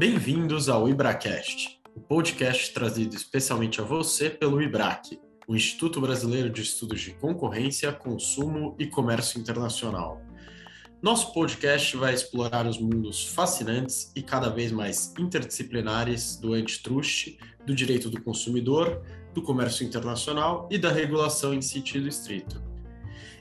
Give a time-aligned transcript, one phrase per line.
[0.00, 6.62] Bem-vindos ao IBRACast, o podcast trazido especialmente a você pelo IBRAC, o Instituto Brasileiro de
[6.62, 10.22] Estudos de Concorrência, Consumo e Comércio Internacional.
[11.02, 17.36] Nosso podcast vai explorar os mundos fascinantes e cada vez mais interdisciplinares do antitrust,
[17.66, 19.02] do direito do consumidor,
[19.34, 22.58] do comércio internacional e da regulação em sentido estrito.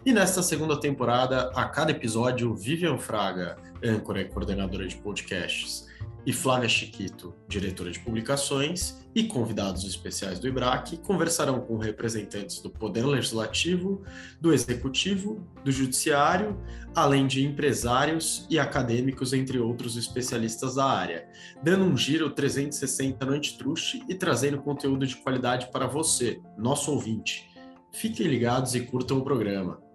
[0.05, 5.87] E nesta segunda temporada, a cada episódio, Vivian Fraga, âncora e coordenadora de podcasts,
[6.25, 12.69] e Flávia Chiquito, diretora de publicações, e convidados especiais do IBRAC conversarão com representantes do
[12.69, 14.03] Poder Legislativo,
[14.39, 16.59] do Executivo, do Judiciário,
[16.93, 21.27] além de empresários e acadêmicos, entre outros especialistas da área,
[21.63, 27.49] dando um giro 360 no Antitruste e trazendo conteúdo de qualidade para você, nosso ouvinte.
[27.91, 29.88] Fiquem ligados e curtam o programa.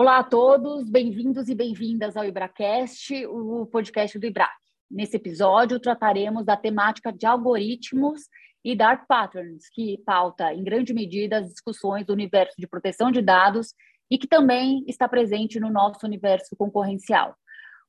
[0.00, 4.54] Olá a todos, bem-vindos e bem-vindas ao IbraCast, o podcast do IBRAC.
[4.88, 8.28] Nesse episódio, trataremos da temática de algoritmos
[8.64, 13.20] e dark patterns, que pauta, em grande medida, as discussões do universo de proteção de
[13.20, 13.74] dados
[14.08, 17.34] e que também está presente no nosso universo concorrencial.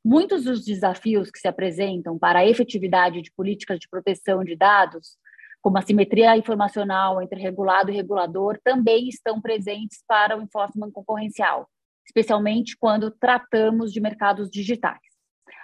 [0.04, 5.16] Muitos dos desafios que se apresentam para a efetividade de políticas de proteção de dados,
[5.62, 11.70] como a simetria informacional entre regulado e regulador, também estão presentes para o enforcement concorrencial
[12.10, 14.98] especialmente quando tratamos de mercados digitais.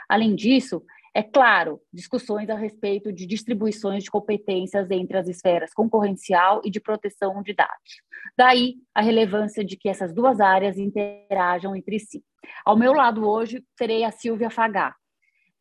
[0.07, 6.61] Além disso, é claro, discussões a respeito de distribuições de competências entre as esferas concorrencial
[6.63, 8.02] e de proteção de dados.
[8.37, 12.23] Daí a relevância de que essas duas áreas interajam entre si.
[12.63, 14.93] Ao meu lado hoje terei a Silvia Fagá,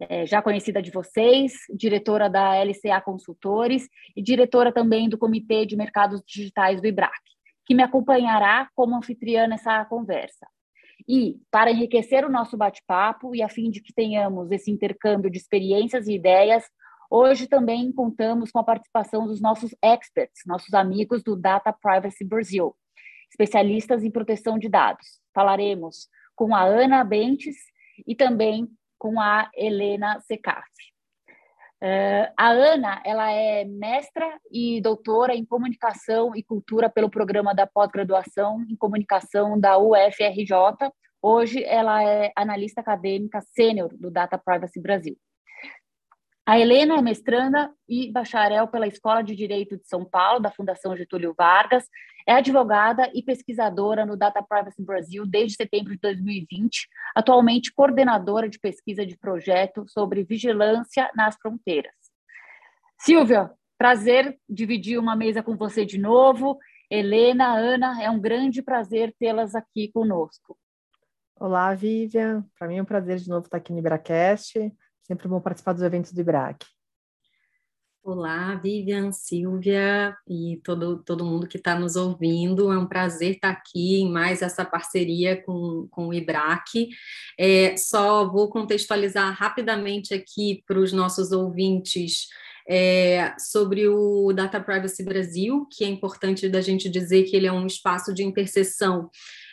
[0.00, 5.76] é, já conhecida de vocês, diretora da LCA Consultores e diretora também do Comitê de
[5.76, 7.14] Mercados Digitais do IBRAC,
[7.64, 10.46] que me acompanhará como anfitriã nessa conversa.
[11.06, 15.36] E, para enriquecer o nosso bate-papo e a fim de que tenhamos esse intercâmbio de
[15.36, 16.64] experiências e ideias,
[17.10, 22.74] hoje também contamos com a participação dos nossos experts, nossos amigos do Data Privacy Brasil,
[23.30, 25.20] especialistas em proteção de dados.
[25.34, 27.56] Falaremos com a Ana Bentes
[28.06, 30.64] e também com a Helena Secaf.
[31.84, 37.66] Uh, a Ana, ela é mestra e doutora em comunicação e cultura pelo programa da
[37.66, 40.90] pós-graduação em comunicação da UFRJ.
[41.20, 45.14] Hoje, ela é analista acadêmica sênior do Data Privacy Brasil.
[46.46, 50.94] A Helena é mestranda e bacharel pela Escola de Direito de São Paulo, da Fundação
[50.94, 51.88] Getúlio Vargas.
[52.26, 58.58] É advogada e pesquisadora no Data Privacy Brasil desde setembro de 2020, atualmente coordenadora de
[58.58, 61.94] pesquisa de projeto sobre vigilância nas fronteiras.
[62.98, 66.58] Silvia, prazer dividir uma mesa com você de novo.
[66.90, 70.58] Helena, Ana, é um grande prazer tê-las aqui conosco.
[71.36, 72.44] Olá, Vivian.
[72.58, 74.58] Para mim é um prazer de novo estar aqui no Ibracast.
[75.06, 76.64] Sempre bom participar dos eventos do IBRAC.
[78.02, 82.72] Olá, Vivian, Silvia e todo, todo mundo que está nos ouvindo.
[82.72, 86.88] É um prazer estar aqui em mais essa parceria com, com o IBRAC.
[87.38, 92.28] É, só vou contextualizar rapidamente aqui para os nossos ouvintes
[92.66, 97.52] é, sobre o Data Privacy Brasil, que é importante da gente dizer que ele é
[97.52, 99.10] um espaço de interseção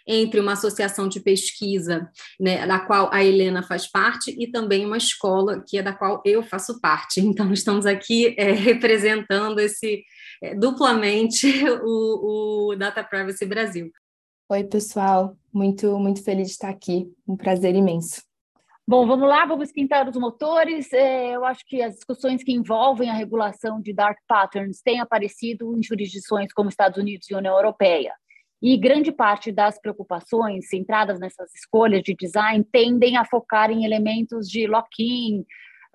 [0.07, 4.97] entre uma associação de pesquisa, né, da qual a Helena faz parte, e também uma
[4.97, 7.21] escola, que é da qual eu faço parte.
[7.31, 10.03] Então, estamos aqui é, representando esse
[10.43, 11.47] é, duplamente
[11.81, 13.89] o, o Data Privacy Brasil.
[14.49, 18.21] Oi, pessoal, muito, muito feliz de estar aqui, um prazer imenso.
[18.85, 20.91] Bom, vamos lá, vamos esquentar os motores.
[20.91, 25.77] É, eu acho que as discussões que envolvem a regulação de dark patterns têm aparecido
[25.77, 28.13] em jurisdições como Estados Unidos e União Europeia.
[28.61, 34.47] E grande parte das preocupações centradas nessas escolhas de design tendem a focar em elementos
[34.47, 35.43] de lock-in,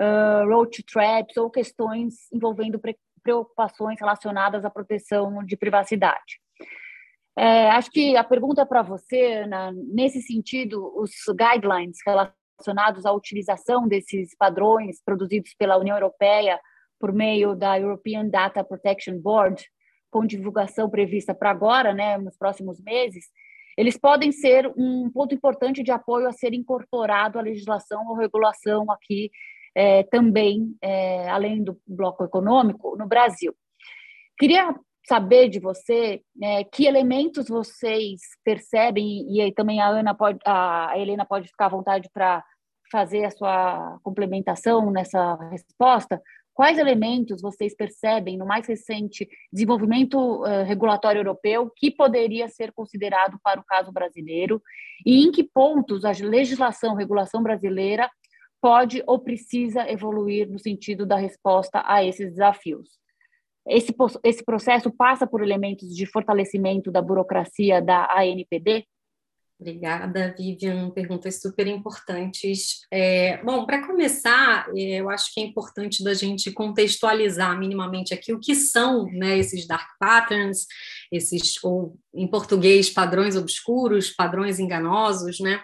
[0.00, 2.80] uh, road traps ou questões envolvendo
[3.22, 6.40] preocupações relacionadas à proteção de privacidade.
[7.38, 13.86] É, acho que a pergunta para você, Ana, nesse sentido, os guidelines relacionados à utilização
[13.86, 16.58] desses padrões produzidos pela União Europeia
[16.98, 19.62] por meio da European Data Protection Board
[20.10, 23.26] com divulgação prevista para agora, né, nos próximos meses,
[23.76, 28.90] eles podem ser um ponto importante de apoio a ser incorporado à legislação ou regulação
[28.90, 29.30] aqui
[29.74, 33.54] é, também, é, além do bloco econômico, no Brasil.
[34.38, 34.74] Queria
[35.06, 40.92] saber de você né, que elementos vocês percebem, e aí também a Ana pode, a
[40.96, 42.42] Helena pode ficar à vontade para
[42.90, 46.20] fazer a sua complementação nessa resposta,
[46.56, 53.38] Quais elementos vocês percebem no mais recente desenvolvimento uh, regulatório europeu que poderia ser considerado
[53.44, 54.62] para o caso brasileiro
[55.04, 58.10] e em que pontos a legislação, regulação brasileira
[58.58, 62.88] pode ou precisa evoluir no sentido da resposta a esses desafios.
[63.68, 63.94] Esse,
[64.24, 68.86] esse processo passa por elementos de fortalecimento da burocracia da ANPD?
[69.58, 70.90] Obrigada, Vivian.
[70.90, 72.80] Perguntas super importantes.
[72.92, 78.34] É, bom, para começar, é, eu acho que é importante da gente contextualizar minimamente aqui
[78.34, 80.66] o que são né, esses dark patterns,
[81.10, 85.62] esses, ou em português, padrões obscuros, padrões enganosos, né?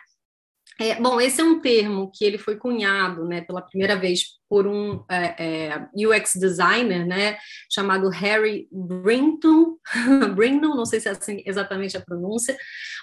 [0.81, 4.67] É, bom, esse é um termo que ele foi cunhado, né, pela primeira vez por
[4.67, 7.39] um é, é, UX designer, né,
[7.71, 9.77] chamado Harry Brinton,
[10.35, 12.57] Brinton, não sei se é assim exatamente a pronúncia,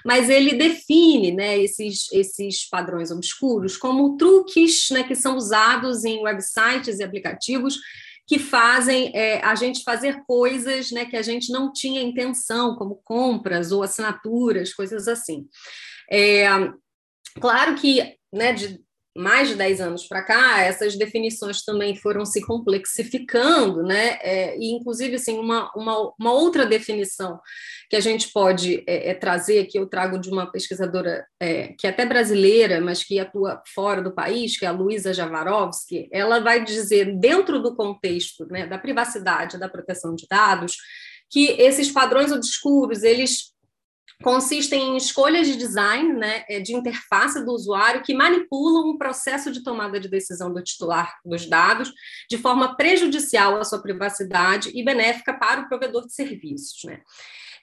[0.06, 6.22] mas ele define, né, esses, esses padrões obscuros como truques, né, que são usados em
[6.22, 7.78] websites e aplicativos
[8.28, 13.02] que fazem é, a gente fazer coisas, né, que a gente não tinha intenção, como
[13.04, 15.48] compras ou assinaturas, coisas assim.
[16.12, 16.48] É,
[17.40, 18.80] Claro que, né, de
[19.20, 24.18] mais de 10 anos para cá, essas definições também foram se complexificando, né?
[24.22, 27.40] É, e, inclusive, assim, uma, uma, uma, outra definição
[27.90, 31.86] que a gente pode é, é, trazer, que eu trago de uma pesquisadora é, que
[31.86, 36.40] é até brasileira, mas que atua fora do país, que é a Luísa Javarovski, ela
[36.40, 40.78] vai dizer, dentro do contexto né, da privacidade, da proteção de dados,
[41.30, 43.54] que esses padrões obscuros, eles
[44.24, 49.52] consistem em escolhas de design, né, é, de interface do usuário que manipulam o processo
[49.52, 51.94] de tomada de decisão do titular dos dados
[52.30, 56.84] de forma prejudicial à sua privacidade e benéfica para o provedor de serviços.
[56.84, 57.02] Né.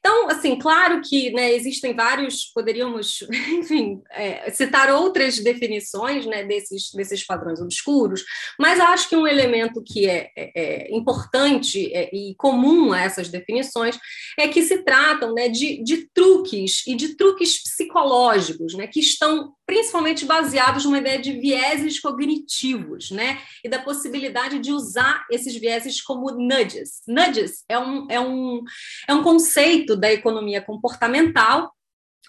[0.07, 3.27] Então, assim, claro que né, existem vários, poderíamos,
[3.59, 8.23] enfim, é, citar outras definições né, desses, desses padrões obscuros,
[8.57, 13.29] mas acho que um elemento que é, é, é importante é, e comum a essas
[13.29, 13.99] definições
[14.39, 19.56] é que se tratam né, de, de truques e de truques psicológicos, né, que estão
[19.67, 26.01] principalmente baseados numa ideia de vieses cognitivos, né, e da possibilidade de usar esses vieses
[26.01, 27.03] como nudges.
[27.07, 28.63] Nudges é um, é um,
[29.09, 31.76] é um conceito da economia comportamental,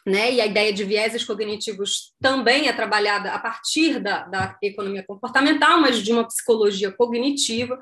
[0.05, 0.33] né?
[0.33, 5.81] E a ideia de vieses cognitivos também é trabalhada a partir da, da economia comportamental,
[5.81, 7.77] mas de uma psicologia cognitiva,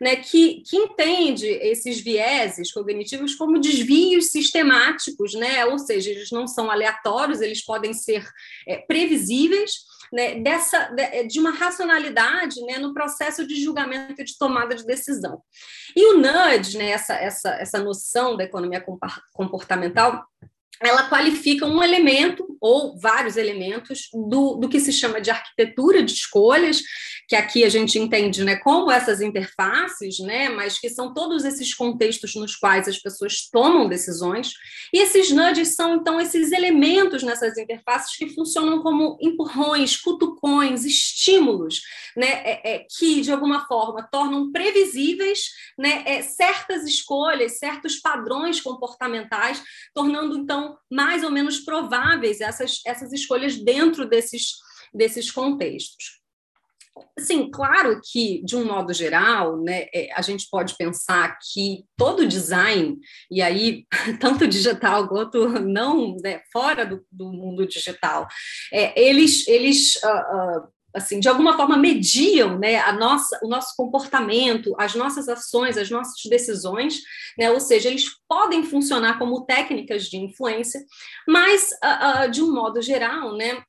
[0.00, 0.16] né?
[0.16, 5.64] Que, que entende esses vieses cognitivos como desvios sistemáticos, né?
[5.66, 8.26] Ou seja, eles não são aleatórios, eles podem ser
[8.66, 9.88] é, previsíveis.
[10.10, 10.90] Né, dessa,
[11.28, 15.42] de uma racionalidade né, no processo de julgamento e de tomada de decisão.
[15.94, 18.82] E o nudge, né, essa, essa, essa noção da economia
[19.34, 20.24] comportamental,
[20.82, 26.12] ela qualifica um elemento ou vários elementos do, do que se chama de arquitetura de
[26.12, 26.82] escolhas,
[27.28, 31.74] que aqui a gente entende né, como essas interfaces, né, mas que são todos esses
[31.74, 34.52] contextos nos quais as pessoas tomam decisões.
[34.92, 41.82] E esses nudges são, então, esses elementos nessas interfaces que funcionam como empurrões, cutucões, estímulos,
[42.16, 48.60] né, é, é, que, de alguma forma, tornam previsíveis né, é, certas escolhas, certos padrões
[48.60, 49.62] comportamentais,
[49.94, 54.52] tornando, então, mais ou menos prováveis essas, essas escolhas dentro desses,
[54.92, 56.18] desses contextos.
[57.18, 62.26] Sim, claro que, de um modo geral, né, é, a gente pode pensar que todo
[62.26, 62.96] design,
[63.30, 63.86] e aí
[64.20, 68.26] tanto digital quanto não né, fora do, do, mundo digital,
[68.72, 70.68] é, eles, eles uh, uh,
[70.98, 75.90] assim, de alguma forma mediam, né, a nossa, o nosso comportamento, as nossas ações, as
[75.90, 77.00] nossas decisões,
[77.38, 80.80] né, ou seja, eles podem funcionar como técnicas de influência,
[81.26, 83.62] mas uh, uh, de um modo geral, né,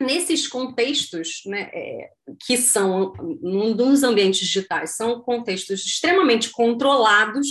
[0.00, 2.10] nesses contextos, né, é,
[2.44, 7.46] que são nos ambientes digitais, são contextos extremamente controlados,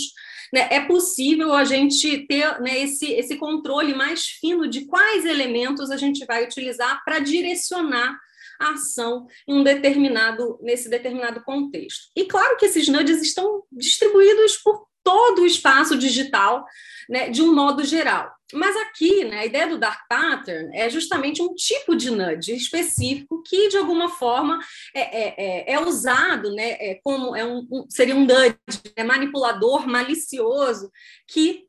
[0.52, 5.90] né, é possível a gente ter né, esse, esse controle mais fino de quais elementos
[5.90, 8.18] a gente vai utilizar para direcionar
[8.70, 12.10] ação em um determinado, nesse determinado contexto.
[12.16, 16.64] E claro que esses nudges estão distribuídos por todo o espaço digital,
[17.08, 18.32] né, de um modo geral.
[18.52, 23.42] Mas aqui, né, a ideia do dark pattern é justamente um tipo de nudge específico
[23.42, 24.60] que, de alguma forma,
[24.94, 28.58] é, é, é, é usado né, é como é um, um, seria um nudge
[28.94, 30.90] é manipulador, malicioso,
[31.26, 31.66] que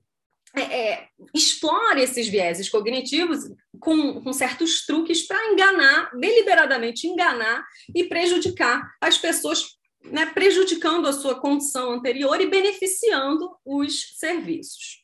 [0.56, 3.40] é, é, explora esses vieses cognitivos
[3.80, 11.14] com, com certos truques para enganar, deliberadamente enganar e prejudicar as pessoas, né, prejudicando a
[11.14, 15.04] sua condição anterior e beneficiando os serviços.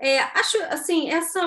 [0.00, 1.40] É, acho assim essa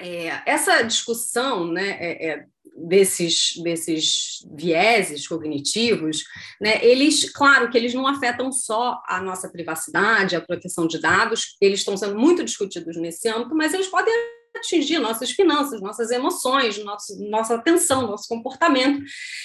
[0.00, 2.46] é, essa discussão né, é, é
[2.86, 6.24] desses, desses vieses cognitivos,
[6.60, 11.56] né, eles, claro que eles não afetam só a nossa privacidade, a proteção de dados,
[11.60, 14.12] eles estão sendo muito discutidos nesse âmbito, mas eles podem
[14.58, 19.02] atingir nossas finanças, nossas emoções, nosso, nossa atenção, nosso comportamento.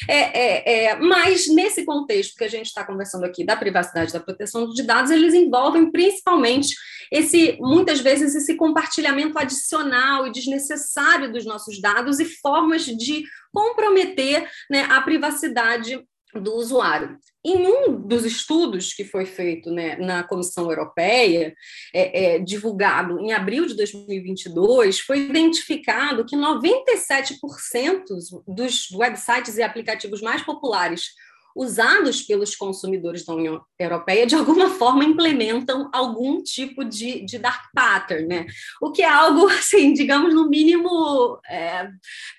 [0.08, 4.20] É, é, é, mas nesse contexto que a gente está conversando aqui da privacidade, da
[4.20, 6.76] proteção de dados, eles envolvem principalmente
[7.12, 14.50] esse, muitas vezes, esse compartilhamento adicional e desnecessário dos nossos dados e formas de comprometer
[14.70, 16.04] né, a privacidade
[16.40, 17.18] do usuário.
[17.46, 21.54] Em um dos estudos que foi feito né, na Comissão Europeia,
[21.94, 28.04] é, é, divulgado em abril de 2022, foi identificado que 97%
[28.48, 31.12] dos websites e aplicativos mais populares
[31.56, 37.66] usados pelos consumidores da União Europeia, de alguma forma implementam algum tipo de, de dark
[37.74, 38.46] pattern, né?
[38.82, 41.90] O que é algo, assim, digamos, no mínimo é,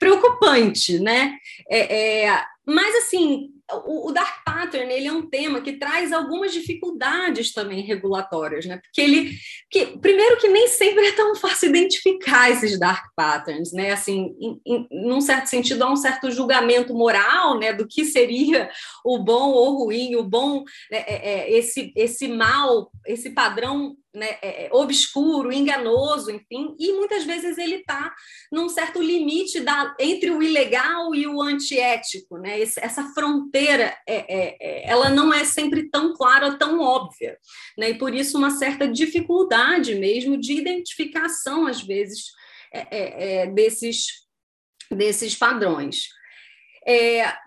[0.00, 1.36] preocupante, né?
[1.70, 6.52] É, é, mas, assim, o, o, dark pattern ele é um tema que traz algumas
[6.52, 8.78] dificuldades também regulatórias, né?
[8.78, 9.32] Porque ele,
[9.70, 13.92] que, primeiro que nem sempre é tão fácil identificar esses dark patterns, né?
[13.92, 17.72] Assim, em, em, num certo sentido há um certo julgamento moral, né?
[17.72, 18.70] Do que seria
[19.04, 24.38] o bom ou ruim, o bom, é, é, é esse esse mal, esse padrão né,
[24.40, 28.14] é, é, obscuro, enganoso, enfim, e muitas vezes ele está
[28.52, 32.60] num certo limite da, entre o ilegal e o antiético, né?
[32.60, 37.36] Esse, essa fronteira, é, é, é, ela não é sempre tão clara, tão óbvia,
[37.76, 37.90] né?
[37.90, 42.26] E por isso uma certa dificuldade mesmo de identificação às vezes
[42.72, 44.24] é, desses
[44.90, 46.08] desses padrões.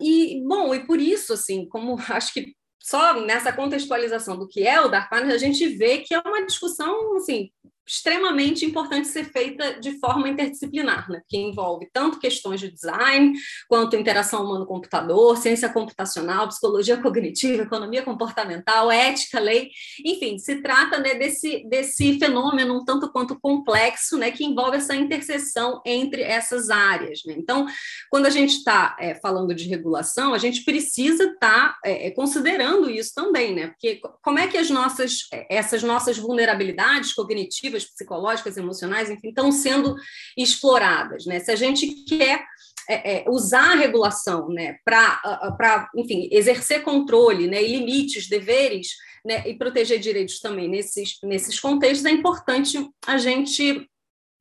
[0.01, 2.56] e bom, e por isso assim, como acho que
[2.87, 7.17] só nessa contextualização do que é o Dark a gente vê que é uma discussão
[7.17, 7.51] assim,
[7.87, 11.21] extremamente importante ser feita de forma interdisciplinar, né?
[11.27, 13.33] que envolve tanto questões de design,
[13.67, 19.71] quanto interação humano-computador, ciência computacional, psicologia cognitiva, economia comportamental, ética, lei,
[20.03, 24.95] enfim, se trata né, desse, desse fenômeno um tanto quanto complexo, né, que envolve essa
[24.95, 27.21] interseção entre essas áreas.
[27.25, 27.35] Né?
[27.37, 27.65] Então,
[28.09, 32.11] quando a gente está é, falando de regulação, a gente precisa estar tá, é, é,
[32.11, 33.67] considerando isso também, né?
[33.67, 39.51] porque como é que as nossas, é, essas nossas vulnerabilidades cognitivas psicológicas, emocionais, enfim, estão
[39.51, 39.95] sendo
[40.37, 41.25] exploradas.
[41.25, 41.39] Né?
[41.39, 42.45] Se a gente quer
[42.89, 48.89] é, é, usar a regulação né, para, enfim, exercer controle né, e limites, deveres,
[49.25, 53.87] né, e proteger direitos também nesses, nesses contextos, é importante a gente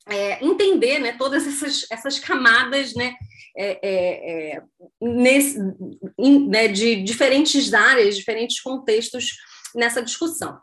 [0.09, 3.14] é, entender né, todas essas, essas camadas né,
[3.57, 4.62] é, é, é
[5.00, 5.59] nesse,
[6.19, 9.31] in, né, de diferentes áreas, diferentes contextos
[9.75, 10.59] nessa discussão.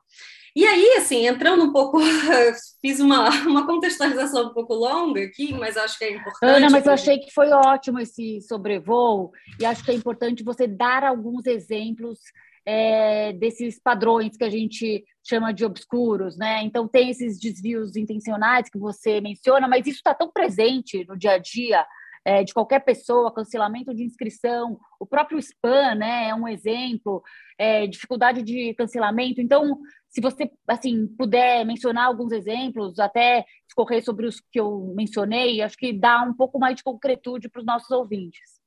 [0.55, 1.97] E aí, assim, entrando um pouco,
[2.79, 6.57] fiz uma, uma contextualização um pouco longa aqui, mas acho que é importante.
[6.57, 10.67] Ana, mas eu achei que foi ótimo esse sobrevoo, e acho que é importante você
[10.67, 12.19] dar alguns exemplos
[12.65, 16.61] é, desses padrões que a gente chama de obscuros, né?
[16.63, 21.31] Então, tem esses desvios intencionais que você menciona, mas isso está tão presente no dia
[21.31, 21.85] a dia
[22.25, 27.21] é, de qualquer pessoa, cancelamento de inscrição, o próprio spam, né, é um exemplo,
[27.57, 29.41] é, dificuldade de cancelamento.
[29.41, 35.61] Então, se você assim puder mencionar alguns exemplos, até escorrer sobre os que eu mencionei,
[35.61, 38.62] acho que dá um pouco mais de concretude para os nossos ouvintes.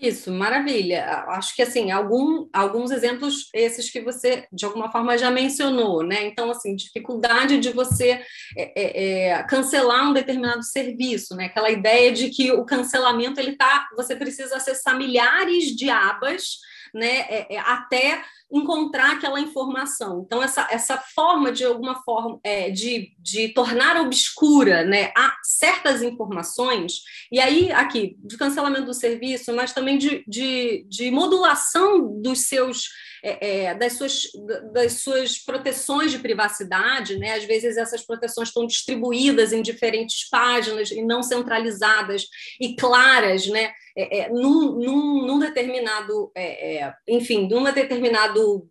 [0.00, 1.24] Isso, maravilha.
[1.28, 6.24] Acho que assim, algum, alguns exemplos esses que você de alguma forma já mencionou, né?
[6.24, 8.22] Então, assim, dificuldade de você
[8.56, 11.46] é, é, é cancelar um determinado serviço, né?
[11.46, 16.60] Aquela ideia de que o cancelamento ele tá, você precisa acessar milhares de abas,
[16.94, 17.26] né?
[17.28, 20.22] É, é até encontrar aquela informação.
[20.26, 27.02] Então, essa, essa forma, de alguma forma, é, de, de tornar obscura né, certas informações,
[27.30, 32.88] e aí, aqui, de cancelamento do serviço, mas também de, de, de modulação dos seus
[33.22, 34.22] é, é, das, suas,
[34.72, 37.34] das suas proteções de privacidade, né?
[37.34, 42.26] Às vezes essas proteções estão distribuídas em diferentes páginas e não centralizadas
[42.58, 43.72] e claras, né?
[43.96, 48.68] É, é num, num, num, determinado, é, é, enfim, num determinado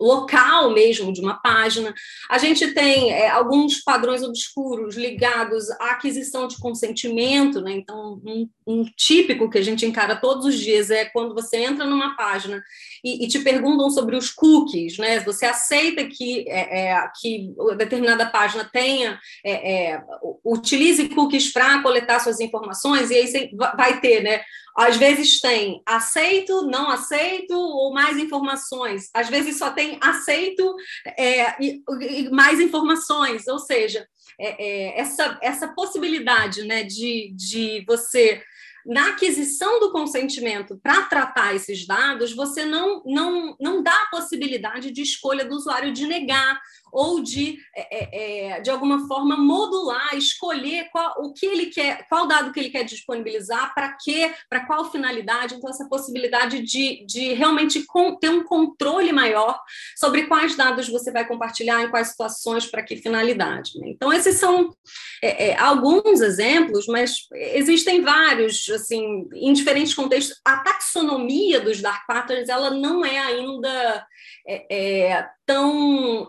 [0.00, 1.92] local mesmo de uma página.
[2.30, 7.72] A gente tem é, alguns padrões obscuros ligados à aquisição de consentimento, né?
[7.72, 11.84] Então, um, um, típico que a gente encara todos os dias é quando você entra
[11.84, 12.62] numa página
[13.04, 15.20] e, e te perguntam sobre os cookies, né?
[15.20, 20.02] Você aceita que, é, é, que determinada página tenha, é, é,
[20.44, 24.42] utilize cookies para coletar suas informações, e aí você vai ter, né?
[24.76, 29.10] Às vezes tem aceito, não aceito, ou mais informações.
[29.12, 30.74] Às vezes só tem aceito
[31.18, 33.46] é, e, e, mais informações.
[33.48, 34.06] Ou seja,
[34.38, 38.42] é, é, essa, essa possibilidade né, de, de você
[38.84, 44.90] na aquisição do consentimento para tratar esses dados, você não, não, não dá a possibilidade
[44.90, 46.60] de escolha do usuário de negar
[46.92, 52.06] ou de, é, é, é, de alguma forma, modular, escolher qual, o que ele quer,
[52.08, 55.54] qual dado que ele quer disponibilizar, para quê, para qual finalidade.
[55.54, 59.60] Então, essa possibilidade de, de realmente com, ter um controle maior
[59.96, 63.78] sobre quais dados você vai compartilhar, em quais situações, para que finalidade.
[63.78, 63.88] Né?
[63.90, 64.74] Então, esses são
[65.22, 70.40] é, é, alguns exemplos, mas existem vários, assim, em diferentes contextos.
[70.44, 74.06] A taxonomia dos dark patterns, ela não é ainda
[74.46, 76.28] é, tão,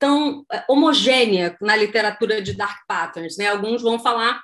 [0.00, 3.36] tão homogênea na literatura de dark patterns.
[3.36, 3.46] Né?
[3.46, 4.42] Alguns vão falar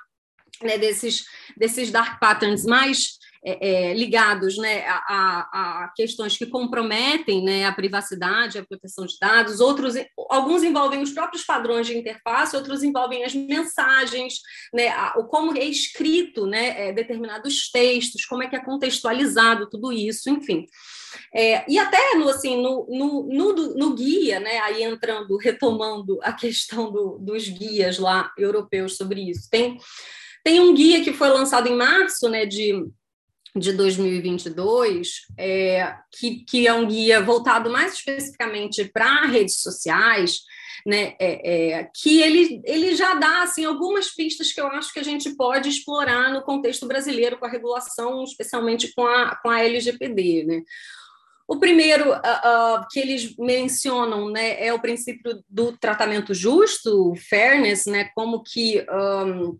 [0.63, 1.25] né, desses,
[1.57, 7.73] desses dark patterns mais é, é, ligados né, a, a, questões que comprometem né, a
[7.73, 9.95] privacidade, a proteção de dados, outros,
[10.29, 14.35] alguns envolvem os próprios padrões de interface, outros envolvem as mensagens,
[14.73, 19.69] né, a, o como é escrito né, é, determinados textos, como é que é contextualizado
[19.69, 20.65] tudo isso, enfim.
[21.33, 26.33] É, e até no, assim, no, no, no, no, guia, né, aí entrando, retomando a
[26.33, 29.77] questão do, dos guias lá europeus sobre isso, tem,
[30.43, 32.73] tem um guia que foi lançado em março né, de,
[33.55, 40.41] de 2022, é, que, que é um guia voltado mais especificamente para redes sociais,
[40.85, 44.99] né, é, é, que ele, ele já dá assim, algumas pistas que eu acho que
[44.99, 49.63] a gente pode explorar no contexto brasileiro com a regulação, especialmente com a, com a
[49.63, 50.43] LGPD.
[50.43, 50.61] Né?
[51.47, 57.85] O primeiro uh, uh, que eles mencionam né, é o princípio do tratamento justo, fairness,
[57.85, 59.59] né, como que um,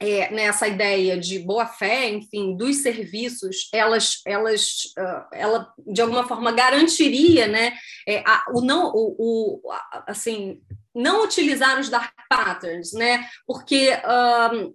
[0.00, 6.26] é, nessa ideia de boa fé, enfim, dos serviços, elas, elas, uh, ela de alguma
[6.26, 7.74] forma garantiria, né,
[8.08, 9.72] é, a, o não, o, o,
[10.08, 10.60] assim,
[10.92, 13.90] não utilizar os dark patterns, né, porque
[14.52, 14.74] um,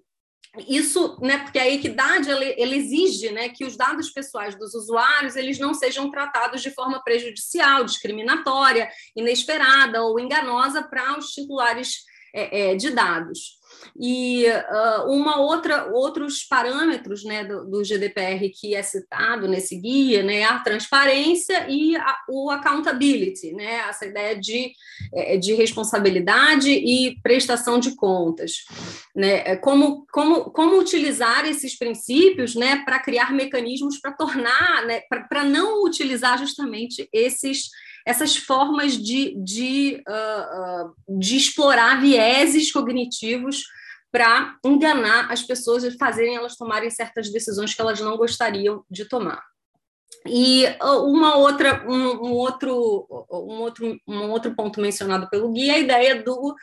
[0.67, 5.35] isso, né, porque a equidade ela, ela, exige, né, que os dados pessoais dos usuários
[5.35, 12.71] eles não sejam tratados de forma prejudicial, discriminatória, inesperada ou enganosa para os titulares é,
[12.71, 13.54] é, de dados.
[13.99, 20.21] E uh, uma outra, outros parâmetros né, do, do, GDPR que é citado nesse guia
[20.21, 24.71] né, a transparência e a, o accountability, né, essa ideia de,
[25.13, 28.65] é, de responsabilidade e prestação de contas.
[29.15, 35.01] Né, é como, como, como utilizar esses princípios né, para criar mecanismos para tornar, né,
[35.29, 37.69] para não utilizar justamente esses
[38.05, 43.63] essas formas de, de, uh, de explorar vieses cognitivos
[44.11, 49.05] para enganar as pessoas e fazerem elas tomarem certas decisões que elas não gostariam de
[49.05, 49.43] tomar.
[50.27, 55.75] E uma outra, um, um, outro, um, outro, um outro ponto mencionado pelo guia é
[55.75, 56.55] a ideia do,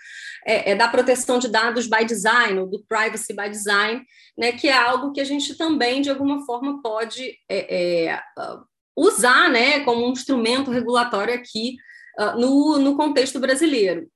[0.45, 4.03] é, é da proteção de dados by design, ou do privacy by design,
[4.37, 8.23] né, que é algo que a gente também, de alguma forma, pode é, é,
[8.97, 11.77] usar né, como um instrumento regulatório aqui
[12.19, 14.09] uh, no, no contexto brasileiro.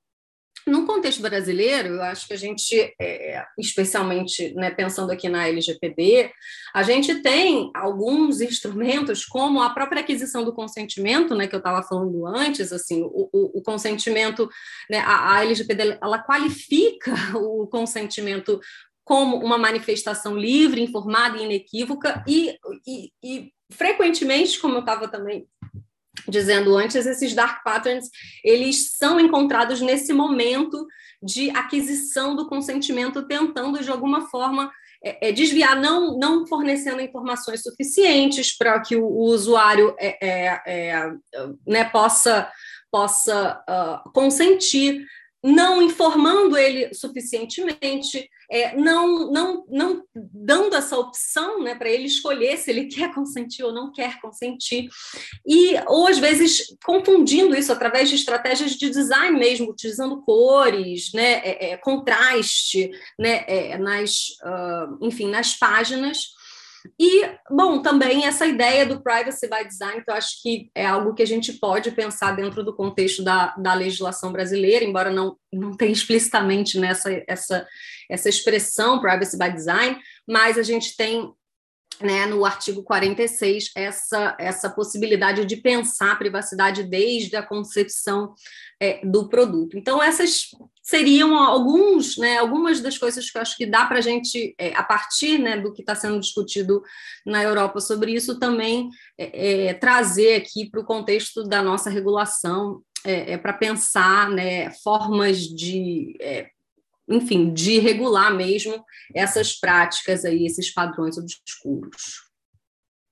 [0.66, 6.28] No contexto brasileiro, eu acho que a gente, é, especialmente né, pensando aqui na LGPD,
[6.74, 11.86] a gente tem alguns instrumentos, como a própria aquisição do consentimento, né, que eu estava
[11.86, 14.50] falando antes, assim, o, o, o consentimento,
[14.90, 18.58] né, a, a LGPD, ela qualifica o consentimento
[19.06, 25.46] como uma manifestação livre, informada e inequívoca, e, e, e frequentemente, como eu estava também
[26.28, 28.10] dizendo antes, esses dark patterns,
[28.42, 30.84] eles são encontrados nesse momento
[31.22, 34.72] de aquisição do consentimento, tentando, de alguma forma,
[35.04, 40.62] é, é, desviar, não, não fornecendo informações suficientes para que o, o usuário é, é,
[40.66, 41.12] é
[41.64, 42.50] né, possa,
[42.90, 45.06] possa uh, consentir,
[45.46, 52.56] não informando ele suficientemente, é, não, não, não dando essa opção né, para ele escolher
[52.56, 54.88] se ele quer consentir ou não quer consentir,
[55.46, 61.40] e ou às vezes confundindo isso através de estratégias de design mesmo, utilizando cores, né,
[61.44, 66.34] é, é, contraste né, é, nas, uh, enfim, nas páginas
[66.98, 71.14] e, bom, também essa ideia do privacy by design, que eu acho que é algo
[71.14, 75.76] que a gente pode pensar dentro do contexto da, da legislação brasileira, embora não, não
[75.76, 77.66] tenha explicitamente nessa essa,
[78.10, 81.32] essa expressão privacy by design, mas a gente tem
[82.00, 88.34] né, no artigo 46 essa, essa possibilidade de pensar a privacidade desde a concepção
[88.80, 89.78] é, do produto.
[89.78, 90.50] Então, essas
[90.82, 94.74] seriam alguns, né, algumas das coisas que eu acho que dá para a gente, é,
[94.74, 96.82] a partir né, do que está sendo discutido
[97.24, 102.82] na Europa sobre isso, também é, é trazer aqui para o contexto da nossa regulação,
[103.04, 106.16] é, é para pensar né, formas de
[107.08, 112.26] enfim, de regular mesmo essas práticas aí, esses padrões obscuros.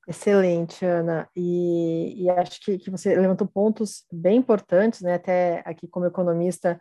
[0.06, 1.28] Excelente, Ana.
[1.34, 5.14] E, e acho que, que, você levantou pontos bem importantes, né?
[5.14, 6.78] Até aqui como economista,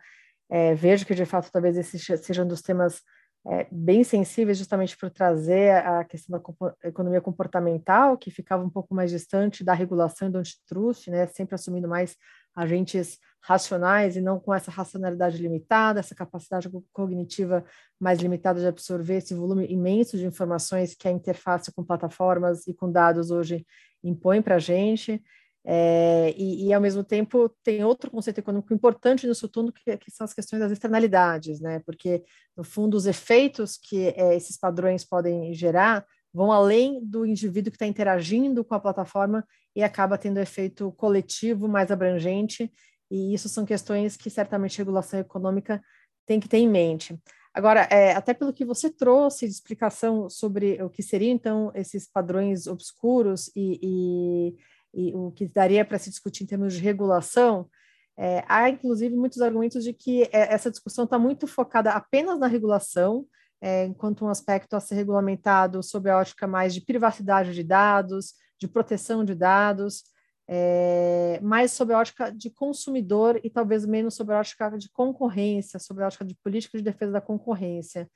[0.50, 3.00] é, vejo que de fato talvez esse seja um dos temas
[3.46, 8.94] é, bem sensíveis, justamente por trazer a questão da economia comportamental, que ficava um pouco
[8.94, 11.26] mais distante da regulação e do antitrust, né?
[11.26, 12.16] Sempre assumindo mais
[12.54, 17.62] agentes racionais e não com essa racionalidade limitada, essa capacidade cognitiva
[18.00, 22.72] mais limitada de absorver esse volume imenso de informações que a interface com plataformas e
[22.72, 23.66] com dados hoje
[24.02, 25.22] impõe para a gente.
[25.66, 30.10] É, e, e, ao mesmo tempo, tem outro conceito econômico importante nisso tudo, que, que,
[30.10, 31.80] são as questões das externalidades, né?
[31.86, 32.22] Porque,
[32.54, 36.04] no fundo, os efeitos que é, esses padrões podem gerar
[36.34, 41.68] vão além do indivíduo que está interagindo com a plataforma e acaba tendo efeito coletivo
[41.68, 42.72] mais abrangente,
[43.08, 45.80] e isso são questões que certamente a regulação econômica
[46.26, 47.16] tem que ter em mente.
[47.52, 52.08] Agora, é, até pelo que você trouxe de explicação sobre o que seriam, então, esses
[52.10, 54.56] padrões obscuros e, e,
[54.92, 57.70] e o que daria para se discutir em termos de regulação,
[58.16, 62.48] é, há, inclusive, muitos argumentos de que é, essa discussão está muito focada apenas na
[62.48, 63.24] regulação,
[63.64, 68.34] é, enquanto um aspecto a ser regulamentado sob a ótica mais de privacidade de dados,
[68.60, 70.04] de proteção de dados,
[70.46, 75.78] é, mais sob a ótica de consumidor e talvez menos sob a ótica de concorrência,
[75.78, 78.06] sob a ótica de política de defesa da concorrência.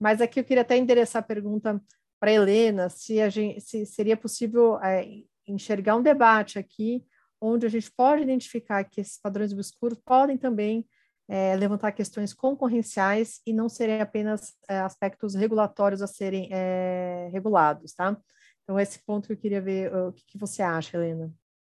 [0.00, 1.80] Mas aqui eu queria até endereçar a pergunta
[2.18, 5.06] para Helena, se, a gente, se seria possível é,
[5.46, 7.04] enxergar um debate aqui
[7.40, 10.84] onde a gente pode identificar que esses padrões obscuros podem também
[11.28, 17.92] é, levantar questões concorrenciais e não serem apenas é, aspectos regulatórios a serem é, regulados,
[17.92, 18.16] tá?
[18.62, 21.32] Então, esse ponto que eu queria ver, o que, que você acha, Helena?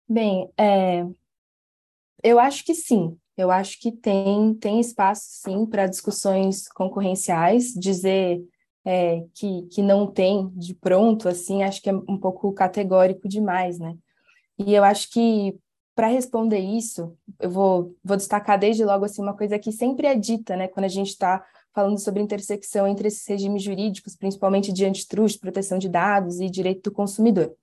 [0.09, 1.05] Bem, é,
[2.23, 3.19] eu acho que sim.
[3.37, 7.73] Eu acho que tem, tem espaço, sim, para discussões concorrenciais.
[7.75, 8.43] Dizer
[8.85, 13.79] é, que, que não tem de pronto, assim, acho que é um pouco categórico demais,
[13.79, 13.97] né?
[14.59, 15.59] E eu acho que
[15.95, 20.15] para responder isso, eu vou, vou destacar desde logo assim uma coisa que sempre é
[20.15, 24.85] dita, né, quando a gente está falando sobre intersecção entre esses regimes jurídicos, principalmente de
[24.85, 27.55] antitrust, proteção de dados e direito do consumidor,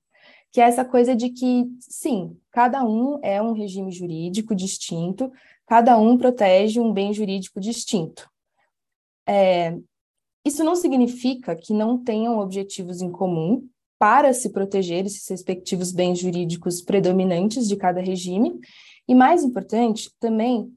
[0.51, 5.31] que é essa coisa de que, sim, cada um é um regime jurídico distinto,
[5.65, 8.29] cada um protege um bem jurídico distinto.
[9.25, 9.77] É,
[10.43, 13.67] isso não significa que não tenham objetivos em comum,
[14.01, 18.59] para se proteger esses respectivos bens jurídicos predominantes de cada regime,
[19.07, 20.73] e mais importante também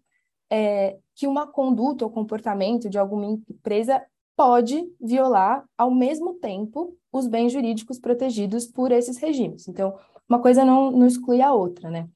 [0.53, 4.05] é que uma conduta ou comportamento de alguma empresa
[4.37, 9.69] pode violar ao mesmo tempo os bens jurídicos protegidos por esses regimes.
[9.69, 12.07] Então, uma coisa não, não exclui a outra, né?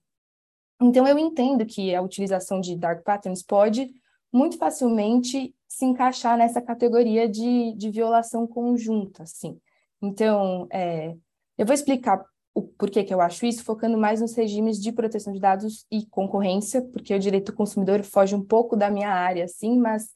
[0.78, 3.90] Então, eu entendo que a utilização de dark patterns pode
[4.30, 9.58] muito facilmente se encaixar nessa categoria de, de violação conjunta, assim.
[10.02, 11.14] Então, é,
[11.56, 15.32] eu vou explicar o porquê que eu acho isso, focando mais nos regimes de proteção
[15.32, 19.44] de dados e concorrência, porque o direito do consumidor foge um pouco da minha área,
[19.44, 20.08] assim, mas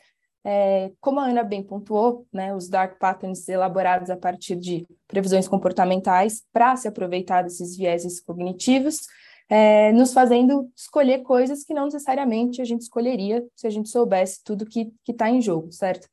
[0.45, 5.47] é, como a Ana bem pontuou, né, os dark patterns elaborados a partir de previsões
[5.47, 9.07] comportamentais para se aproveitar desses vieses cognitivos,
[9.49, 14.42] é, nos fazendo escolher coisas que não necessariamente a gente escolheria se a gente soubesse
[14.42, 16.09] tudo que está em jogo, certo?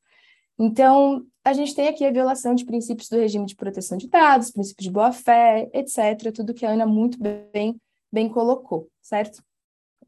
[0.58, 4.52] Então, a gente tem aqui a violação de princípios do regime de proteção de dados,
[4.52, 7.80] princípios de boa-fé, etc., tudo que a Ana muito bem,
[8.12, 9.42] bem colocou, certo?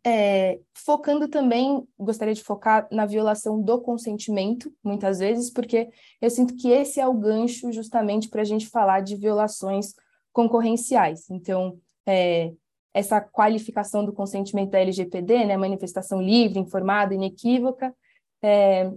[0.06, 5.88] É, focando também, gostaria de focar na violação do consentimento, muitas vezes, porque
[6.20, 9.94] eu sinto que esse é o gancho justamente para a gente falar de violações
[10.32, 11.28] concorrenciais.
[11.28, 11.76] Então,
[12.06, 12.52] é,
[12.94, 17.92] essa qualificação do consentimento da LGPD, né, manifestação livre, informada, inequívoca,
[18.40, 18.92] é,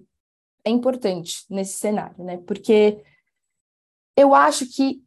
[0.65, 2.37] é importante nesse cenário, né?
[2.45, 3.01] Porque
[4.17, 5.01] eu acho que,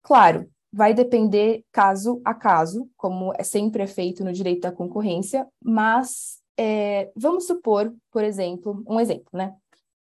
[0.00, 5.46] claro, vai depender caso a caso, como é sempre é feito no direito da concorrência,
[5.62, 9.54] mas é, vamos supor, por exemplo, um exemplo, né?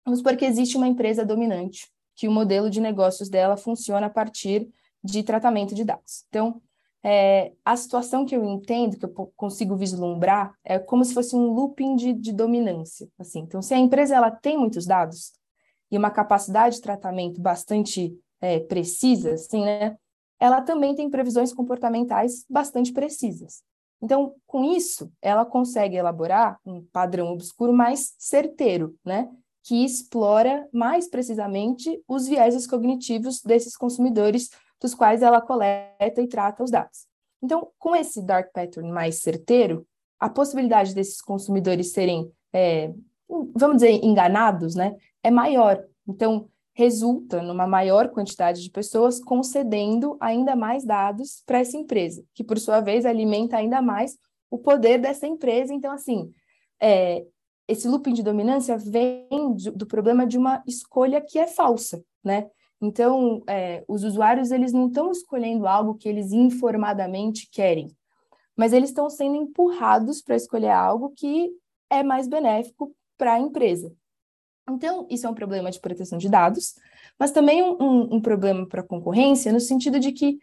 [0.05, 4.11] Vamos supor que existe uma empresa dominante, que o modelo de negócios dela funciona a
[4.11, 4.69] partir
[5.05, 6.25] de tratamento de dados.
[6.29, 6.61] Então,
[7.09, 11.53] é, a situação que eu entendo, que eu consigo vislumbrar, é como se fosse um
[11.53, 13.09] looping de, de dominância.
[13.17, 13.39] Assim.
[13.39, 15.33] Então, se a empresa ela tem muitos dados
[15.89, 19.97] e uma capacidade de tratamento bastante é, precisa, assim, né,
[20.41, 23.63] ela também tem previsões comportamentais bastante precisas.
[24.03, 29.31] Então, com isso, ela consegue elaborar um padrão obscuro mais certeiro, né?
[29.67, 34.49] que explora mais precisamente os vieses cognitivos desses consumidores
[34.81, 37.07] dos quais ela coleta e trata os dados.
[37.43, 39.87] Então, com esse dark pattern mais certeiro,
[40.19, 42.93] a possibilidade desses consumidores serem é,
[43.29, 45.85] vamos dizer, enganados, né, é maior.
[46.09, 52.45] Então, resulta numa maior quantidade de pessoas concedendo ainda mais dados para essa empresa, que
[52.45, 54.17] por sua vez alimenta ainda mais
[54.51, 55.73] o poder dessa empresa.
[55.73, 56.31] Então, assim,
[56.81, 57.25] é,
[57.67, 62.47] esse looping de dominância vem do, do, problema de uma escolha que é falsa, né?
[62.81, 67.89] Então, é, os usuários eles não estão escolhendo algo que eles informadamente querem,
[68.57, 71.51] mas eles estão sendo empurrados para escolher algo que
[71.91, 73.95] é mais benéfico para a empresa.
[74.69, 76.75] Então, isso é um problema de proteção de dados,
[77.19, 80.39] mas também um, um, um problema para a concorrência, no sentido de que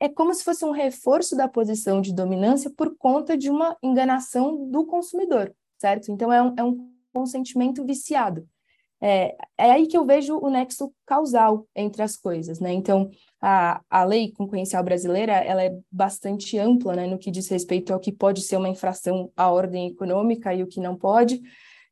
[0.00, 4.70] é como se fosse um reforço da posição de dominância por conta de uma enganação
[4.70, 6.10] do consumidor, certo?
[6.10, 8.48] Então, é um, é um consentimento viciado.
[9.04, 12.72] É, é aí que eu vejo o nexo causal entre as coisas, né?
[12.72, 13.10] Então,
[13.40, 17.98] a, a lei concorrencial brasileira, ela é bastante ampla, né, no que diz respeito ao
[17.98, 21.42] que pode ser uma infração à ordem econômica e o que não pode,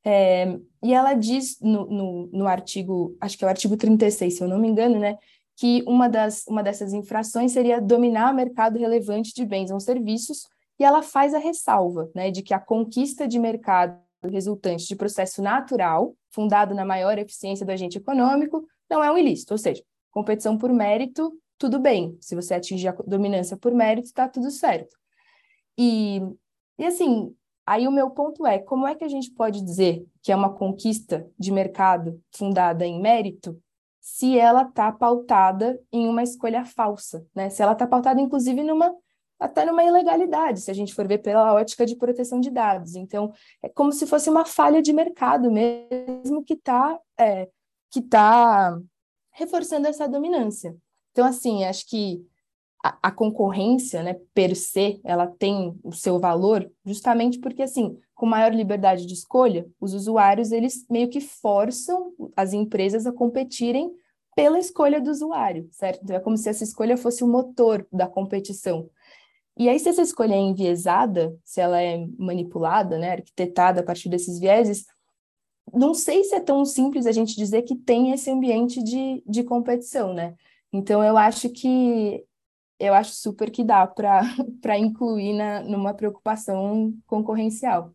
[0.04, 4.42] é, e ela diz no, no, no, artigo, acho que é o artigo 36, se
[4.42, 5.18] eu não me engano, né,
[5.56, 10.46] que uma, das, uma dessas infrações seria dominar o mercado relevante de bens ou serviços,
[10.78, 15.42] e ela faz a ressalva né, de que a conquista de mercado resultante de processo
[15.42, 20.58] natural, fundado na maior eficiência do agente econômico, não é um ilícito, ou seja, competição
[20.58, 24.96] por mérito, tudo bem, se você atingir a dominância por mérito, está tudo certo.
[25.78, 26.20] E,
[26.78, 27.34] e assim,
[27.70, 30.52] Aí o meu ponto é, como é que a gente pode dizer que é uma
[30.52, 33.62] conquista de mercado fundada em mérito
[34.00, 37.48] se ela está pautada em uma escolha falsa, né?
[37.48, 38.92] Se ela está pautada, inclusive, numa
[39.40, 42.94] até numa ilegalidade, se a gente for ver pela ótica de proteção de dados.
[42.94, 47.48] Então, é como se fosse uma falha de mercado mesmo que está é,
[47.90, 48.78] que tá
[49.32, 50.76] reforçando essa dominância.
[51.10, 52.24] Então, assim, acho que
[52.82, 58.54] a, concorrência, né, per se, ela tem o seu valor, justamente porque, assim, com maior
[58.54, 63.90] liberdade de escolha, os usuários, eles meio que forçam as empresas a competirem
[64.34, 66.00] pela escolha do usuário, certo?
[66.02, 68.88] Então, é como se essa escolha fosse o motor da competição.
[69.60, 74.08] E aí, se essa escolha é enviesada, se ela é manipulada, né, arquitetada a partir
[74.08, 74.86] desses vieses,
[75.70, 79.44] não sei se é tão simples a gente dizer que tem esse ambiente de, de
[79.44, 80.34] competição, né?
[80.72, 82.24] Então, eu acho que
[82.78, 84.22] eu acho super que dá para
[84.78, 87.92] incluir na, numa preocupação concorrencial.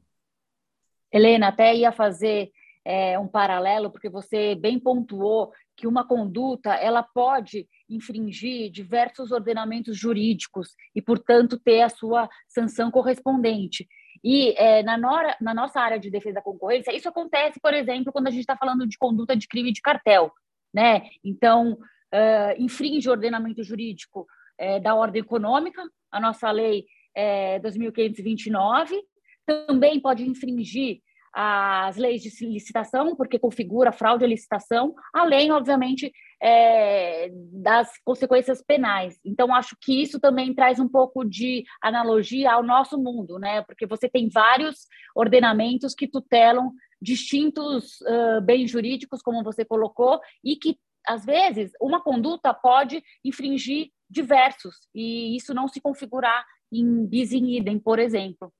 [1.11, 2.51] Helena, até ia fazer
[2.85, 9.97] é, um paralelo, porque você bem pontuou que uma conduta ela pode infringir diversos ordenamentos
[9.97, 13.87] jurídicos e, portanto, ter a sua sanção correspondente.
[14.23, 18.11] E é, na, nora, na nossa área de defesa da concorrência, isso acontece, por exemplo,
[18.11, 20.31] quando a gente está falando de conduta de crime de cartel.
[20.73, 21.09] Né?
[21.23, 24.25] Então, uh, infringe o ordenamento jurídico
[24.57, 26.85] é, da ordem econômica, a nossa lei
[27.15, 28.99] é 2529,
[29.45, 31.01] também pode infringir
[31.37, 36.09] as leis de licitação, porque configura fraude à licitação, além, obviamente,
[36.41, 39.19] é, das consequências penais.
[39.25, 43.61] Então, acho que isso também traz um pouco de analogia ao nosso mundo, né?
[43.63, 46.71] Porque você tem vários ordenamentos que tutelam
[47.01, 53.89] distintos uh, bens jurídicos, como você colocou, e que, às vezes, uma conduta pode infringir
[54.09, 58.53] diversos, e isso não se configurar em bis in idem, por exemplo.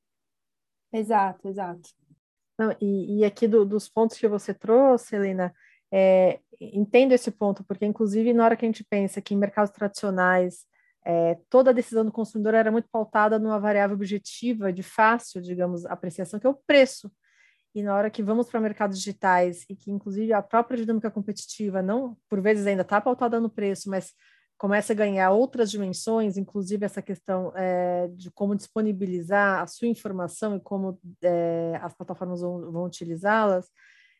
[0.91, 1.89] Exato, exato.
[2.57, 5.53] Não, e, e aqui do, dos pontos que você trouxe, Helena,
[5.91, 9.71] é, entendo esse ponto, porque inclusive na hora que a gente pensa que em mercados
[9.71, 10.65] tradicionais
[11.05, 15.85] é, toda a decisão do consumidor era muito pautada numa variável objetiva de fácil, digamos,
[15.85, 17.11] apreciação, que é o preço.
[17.75, 21.81] E na hora que vamos para mercados digitais e que inclusive a própria dinâmica competitiva
[21.81, 24.13] não, por vezes ainda está pautada no preço, mas
[24.57, 30.55] começa a ganhar outras dimensões, inclusive essa questão é, de como disponibilizar a sua informação
[30.55, 33.67] e como é, as plataformas vão, vão utilizá-las,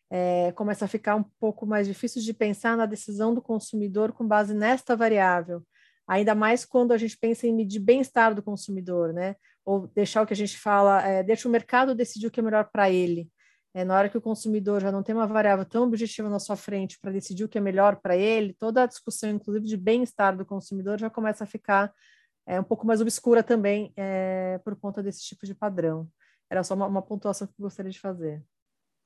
[0.10, 4.28] é, começa a ficar um pouco mais difícil de pensar na decisão do consumidor com
[4.28, 5.63] base nesta variável,
[6.08, 9.36] ainda mais quando a gente pensa em medir bem-estar do consumidor, né?
[9.65, 12.69] Ou deixar o que a gente fala, deixa o mercado decidir o que é melhor
[12.71, 13.28] para ele.
[13.75, 16.55] É, na hora que o consumidor já não tem uma variável tão objetiva na sua
[16.55, 20.38] frente para decidir o que é melhor para ele, toda a discussão, inclusive de bem-estar
[20.38, 21.93] do consumidor, já começa a ficar
[22.47, 26.07] é, um pouco mais obscura também é, por conta desse tipo de padrão.
[26.49, 28.41] Era só uma, uma pontuação que eu gostaria de fazer.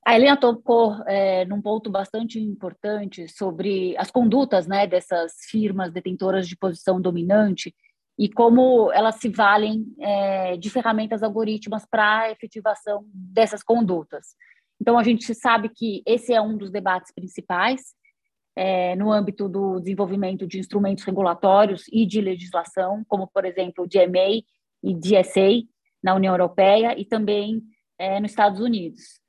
[0.05, 6.47] A Helena tocou é, num ponto bastante importante sobre as condutas né, dessas firmas detentoras
[6.47, 7.73] de posição dominante
[8.19, 14.35] e como elas se valem é, de ferramentas algorítmicas para a efetivação dessas condutas.
[14.81, 17.93] Então, a gente sabe que esse é um dos debates principais
[18.55, 23.87] é, no âmbito do desenvolvimento de instrumentos regulatórios e de legislação, como, por exemplo, o
[23.87, 24.43] DMA
[24.83, 25.63] e DSA
[26.03, 27.61] na União Europeia e também
[27.97, 29.19] é, nos Estados Unidos.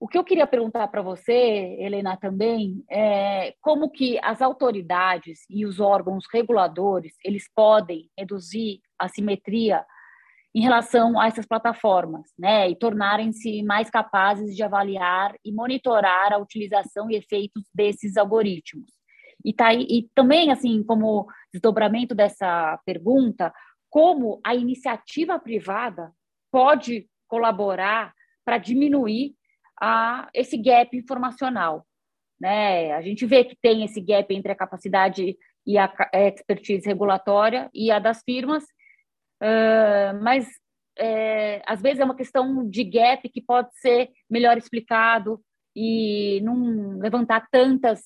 [0.00, 5.64] o que eu queria perguntar para você, Helena, também, é como que as autoridades e
[5.64, 9.84] os órgãos reguladores, eles podem reduzir a simetria
[10.54, 16.38] em relação a essas plataformas, né, e tornarem-se mais capazes de avaliar e monitorar a
[16.38, 18.90] utilização e efeitos desses algoritmos.
[19.44, 23.52] E, tá e também, assim, como desdobramento dessa pergunta,
[23.90, 26.12] como a iniciativa privada
[26.50, 28.14] pode colaborar
[28.44, 29.34] para diminuir
[29.80, 31.84] a esse gap informacional.
[32.40, 32.92] Né?
[32.92, 35.36] A gente vê que tem esse gap entre a capacidade
[35.66, 38.64] e a expertise regulatória e a das firmas,
[39.44, 40.48] uh, mas
[40.98, 45.40] é, às vezes é uma questão de gap que pode ser melhor explicado
[45.76, 48.00] e não levantar tantas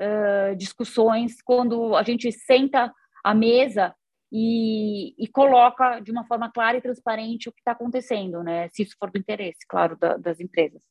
[0.00, 2.92] uh, discussões quando a gente senta
[3.24, 3.94] à mesa
[4.30, 8.68] e, e, coloca de uma forma clara e transparente o que está acontecendo, né?
[8.74, 10.82] Se isso for do interesse, claro, da, das empresas.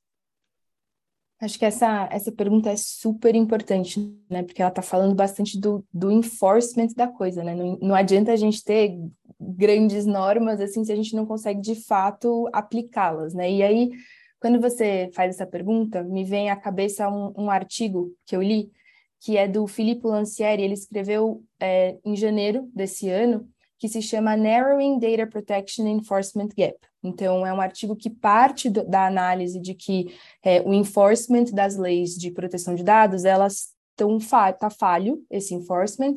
[1.40, 4.42] Acho que essa, essa pergunta é super importante, né?
[4.42, 7.54] Porque ela está falando bastante do, do enforcement da coisa, né?
[7.54, 8.98] Não, não adianta a gente ter
[9.40, 13.52] grandes normas assim se a gente não consegue de fato aplicá-las, né?
[13.52, 13.92] E aí,
[14.40, 18.72] quando você faz essa pergunta, me vem à cabeça um, um artigo que eu li,
[19.20, 23.48] que é do Filippo Lancieri, ele escreveu é, em janeiro desse ano,
[23.80, 26.78] que se chama Narrowing Data Protection Enforcement Gap.
[27.04, 31.78] Então, é um artigo que parte do, da análise de que é, o enforcement das
[31.78, 34.18] leis de proteção de dados, elas estão
[34.60, 36.16] tá falho, esse enforcement,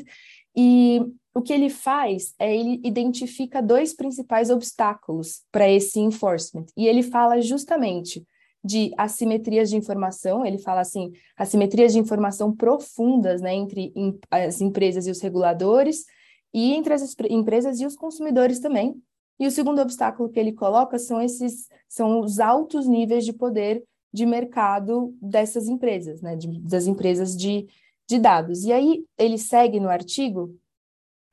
[0.54, 1.00] e
[1.34, 7.02] o que ele faz é ele identifica dois principais obstáculos para esse enforcement, e ele
[7.02, 8.26] fala justamente
[8.62, 13.92] de assimetrias de informação, ele fala assim, assimetrias de informação profundas né, entre
[14.30, 16.04] as empresas e os reguladores,
[16.52, 19.00] e entre as empresas e os consumidores também.
[19.38, 23.82] E o segundo obstáculo que ele coloca são esses são os altos níveis de poder
[24.12, 27.66] de mercado dessas empresas, né, de, das empresas de,
[28.08, 28.64] de dados.
[28.64, 30.54] E aí ele segue no artigo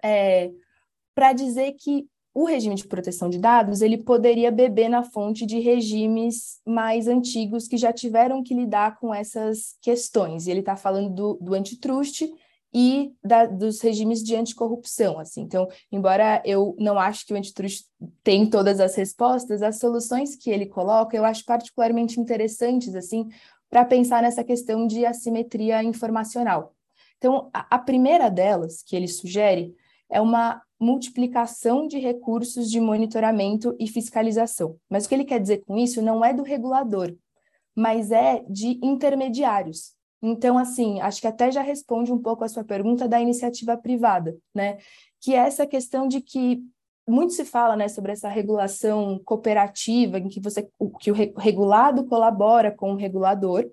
[0.03, 0.51] é,
[1.15, 5.59] para dizer que o regime de proteção de dados ele poderia beber na fonte de
[5.59, 10.45] regimes mais antigos que já tiveram que lidar com essas questões.
[10.45, 12.31] E ele está falando do, do antitrust
[12.71, 15.17] e da, dos regimes de anticorrupção.
[15.17, 15.41] Assim.
[15.41, 17.85] Então, embora eu não acho que o antitrust
[18.23, 23.27] tem todas as respostas, as soluções que ele coloca eu acho particularmente interessantes assim
[23.67, 26.75] para pensar nessa questão de assimetria informacional.
[27.17, 29.75] Então, a, a primeira delas que ele sugere
[30.09, 34.77] é uma multiplicação de recursos de monitoramento e fiscalização.
[34.89, 37.15] Mas o que ele quer dizer com isso não é do regulador,
[37.75, 39.95] mas é de intermediários.
[40.21, 44.35] Então, assim, acho que até já responde um pouco a sua pergunta da iniciativa privada,
[44.53, 44.77] né?
[45.21, 46.61] Que é essa questão de que
[47.07, 50.67] muito se fala, né, sobre essa regulação cooperativa, em que você,
[50.99, 53.65] que o regulado colabora com o regulador,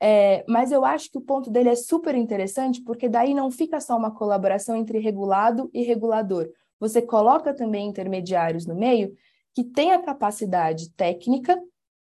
[0.00, 3.80] é, mas eu acho que o ponto dele é super interessante, porque daí não fica
[3.80, 6.48] só uma colaboração entre regulado e regulador.
[6.78, 9.14] Você coloca também intermediários no meio
[9.54, 11.60] que têm a capacidade técnica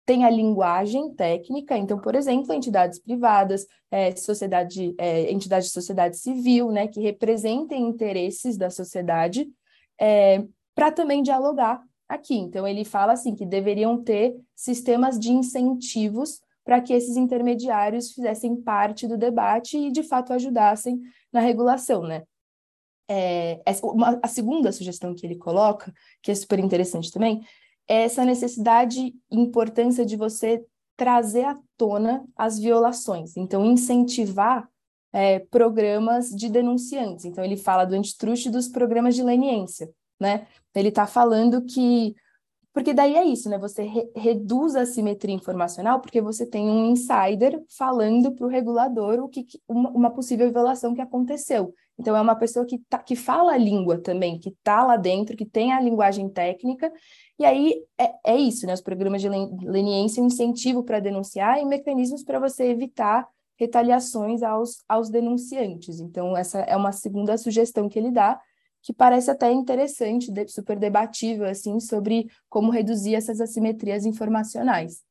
[0.09, 6.17] tem a linguagem técnica, então, por exemplo, entidades privadas, é, sociedade, é, entidades de sociedade
[6.17, 9.47] civil, né, que representem interesses da sociedade,
[10.01, 10.43] é,
[10.75, 12.37] para também dialogar aqui.
[12.37, 18.55] Então, ele fala assim que deveriam ter sistemas de incentivos para que esses intermediários fizessem
[18.55, 21.01] parte do debate e, de fato, ajudassem
[21.33, 22.25] na regulação, né?
[23.11, 25.91] É, uma, a segunda sugestão que ele coloca,
[26.23, 27.41] que é super interessante também,
[27.89, 30.63] essa necessidade e importância de você
[30.95, 33.35] trazer à tona as violações.
[33.35, 34.69] Então, incentivar
[35.11, 37.25] é, programas de denunciantes.
[37.25, 39.89] Então, ele fala do antitruste dos programas de leniência,
[40.21, 40.47] né?
[40.75, 42.15] Ele está falando que
[42.73, 43.59] porque daí é isso, né?
[43.59, 49.21] Você re reduz a simetria informacional porque você tem um insider falando para o regulador
[49.21, 51.75] o que, uma, uma, possível violação que aconteceu.
[51.99, 55.37] Então é uma pessoa que, tá, que fala a língua também, que está lá dentro,
[55.37, 56.93] que tem a linguagem técnica,
[57.39, 58.75] e aí é, é isso, né?
[58.75, 63.27] Os programas de leniência, um incentivo para denunciar e mecanismos para você evitar
[63.59, 65.99] retaliações aos, aos denunciantes.
[65.99, 68.41] Então, essa é uma segunda sugestão que ele dá,
[68.89, 75.03] que parece até interessante, super debatível, assim, sobre como reduzir essas assimetrias informacionais.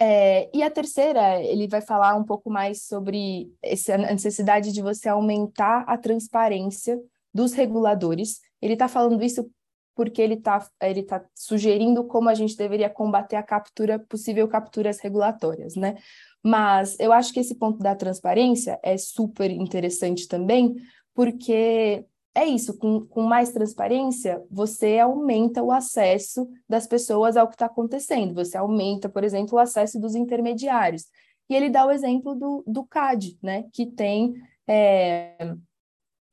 [0.00, 5.08] É, e a terceira, ele vai falar um pouco mais sobre essa necessidade de você
[5.08, 7.00] aumentar a transparência
[7.32, 8.40] dos reguladores.
[8.60, 9.48] Ele está falando isso
[9.94, 14.98] porque ele está ele tá sugerindo como a gente deveria combater a captura, possível capturas
[14.98, 15.94] regulatórias, né?
[16.42, 20.74] Mas eu acho que esse ponto da transparência é super interessante também,
[21.14, 22.04] porque
[22.36, 27.64] é isso, com, com mais transparência, você aumenta o acesso das pessoas ao que está
[27.64, 31.06] acontecendo, você aumenta, por exemplo, o acesso dos intermediários.
[31.48, 34.34] E ele dá o exemplo do, do CAD, né, que tem
[34.68, 35.56] é,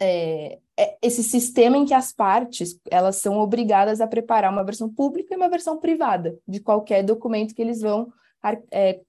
[0.01, 4.93] é, é, esse sistema em que as partes elas são obrigadas a preparar uma versão
[4.93, 8.11] pública e uma versão privada de qualquer documento que eles vão
[8.71, 8.99] é,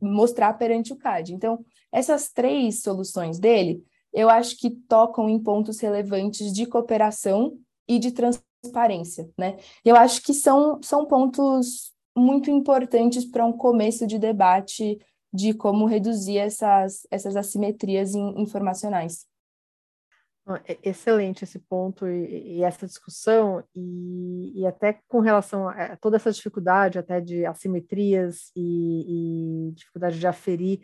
[0.00, 1.34] mostrar perante o CAD.
[1.34, 3.82] Então, essas três soluções dele
[4.12, 7.58] eu acho que tocam em pontos relevantes de cooperação
[7.88, 9.56] e de transparência, né?
[9.84, 14.98] Eu acho que são, são pontos muito importantes para um começo de debate
[15.32, 19.26] de como reduzir essas, essas assimetrias in, informacionais.
[20.64, 26.16] É excelente esse ponto e, e essa discussão, e, e, até com relação a toda
[26.16, 30.80] essa dificuldade até de assimetrias e, e dificuldade de aferir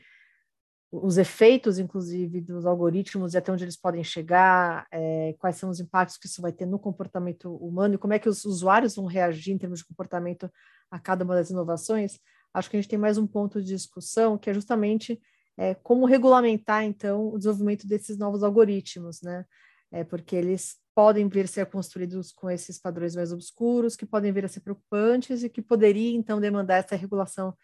[0.90, 5.80] os efeitos, inclusive, dos algoritmos e até onde eles podem chegar, é, quais são os
[5.80, 9.06] impactos que isso vai ter no comportamento humano e como é que os usuários vão
[9.06, 10.50] reagir em termos de comportamento
[10.90, 12.18] a cada uma das inovações,
[12.54, 15.20] acho que a gente tem mais um ponto de discussão, que é justamente
[15.58, 19.44] é, como regulamentar, então, o desenvolvimento desses novos algoritmos, né?
[19.90, 24.32] É, porque eles podem vir a ser construídos com esses padrões mais obscuros, que podem
[24.32, 27.54] vir a ser preocupantes e que poderia, então, demandar essa regulação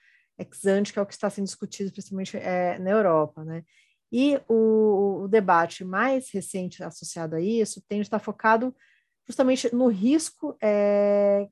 [0.43, 3.65] ex ante, que é o que está sendo discutido principalmente é, na Europa, né?
[4.13, 8.75] E o, o, debate mais recente associado a isso tem de estar focado
[9.27, 11.49] justamente no risco é,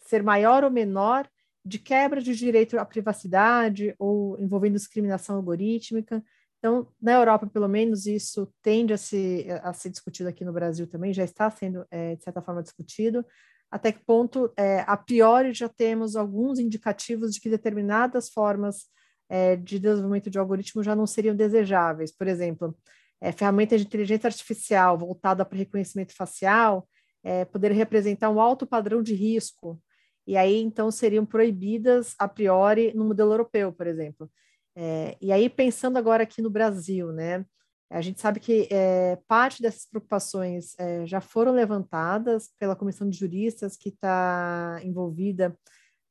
[0.00, 1.28] ser maior ou menor
[1.62, 6.24] de quebra de direito à privacidade ou envolvendo discriminação algorítmica.
[6.58, 10.86] Então, na Europa, pelo menos, isso tende a, se, a ser discutido aqui no Brasil
[10.86, 13.24] também, já está sendo, é, de certa forma, discutido
[13.70, 18.86] até que ponto, é, a priori, já temos alguns indicativos de que determinadas formas
[19.28, 22.10] é, de desenvolvimento de algoritmo já não seriam desejáveis.
[22.10, 22.76] Por exemplo,
[23.20, 26.88] é, ferramentas de inteligência artificial voltada para reconhecimento facial
[27.22, 29.80] é, poder representar um alto padrão de risco,
[30.26, 34.30] e aí então seriam proibidas a priori no modelo europeu, por exemplo.
[34.76, 37.44] É, e aí, pensando agora aqui no Brasil, né?
[37.90, 43.16] A gente sabe que é, parte dessas preocupações é, já foram levantadas pela comissão de
[43.16, 45.58] juristas que está envolvida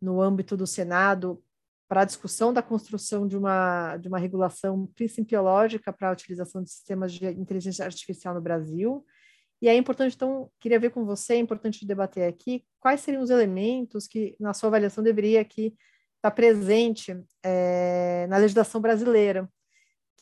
[0.01, 1.41] no âmbito do Senado
[1.87, 6.71] para a discussão da construção de uma, de uma regulação principiológica para a utilização de
[6.71, 9.05] sistemas de inteligência artificial no Brasil.
[9.61, 13.29] E é importante, então, queria ver com você, é importante debater aqui, quais seriam os
[13.29, 15.75] elementos que, na sua avaliação, deveria aqui
[16.17, 19.49] estar presente é, na legislação brasileira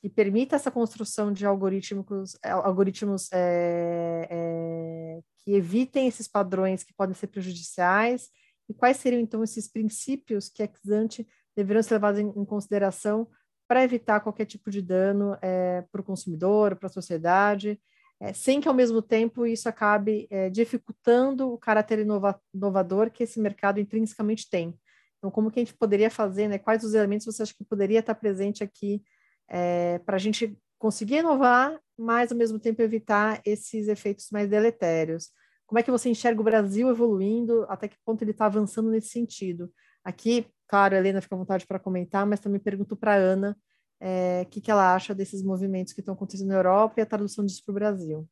[0.06, 6.94] que permita essa construção de algoritmos, é, algoritmos é, é, que evitem esses padrões que
[6.94, 8.30] podem ser prejudiciais
[8.70, 11.28] e quais seriam então esses princípios que ex ante
[11.58, 13.28] deverão ser levados em, em consideração
[13.68, 17.82] para evitar qualquer tipo de dano é, para o consumidor, para a sociedade,
[18.20, 23.24] é, sem que ao mesmo tempo isso acabe é, dificultando o caráter inova inovador que
[23.24, 24.80] esse mercado intrinsecamente tem.
[25.18, 26.60] Então, como que a gente poderia fazer, né?
[26.60, 29.02] Quais os elementos você acha que poderia estar presente aqui
[29.48, 35.30] é, para a gente conseguir inovar, mas ao mesmo tempo evitar esses efeitos mais deletérios.
[35.66, 37.66] Como é que você enxerga o Brasil evoluindo?
[37.70, 39.72] Até que ponto ele está avançando nesse sentido?
[40.04, 43.58] Aqui, claro, a Helena fica à vontade para comentar, mas também pergunto para a Ana
[44.00, 47.06] é, o que, que ela acha desses movimentos que estão acontecendo na Europa e a
[47.06, 48.30] tradução disso para o Brasil.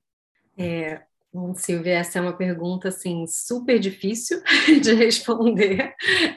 [0.57, 1.03] É,
[1.33, 4.39] Bom, Silvia, essa é uma pergunta assim super difícil
[4.83, 5.91] de responder.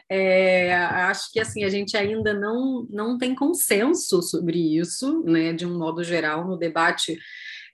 [0.09, 5.53] É, acho que assim a gente ainda não, não tem consenso sobre isso, né?
[5.53, 7.19] De um modo geral, no debate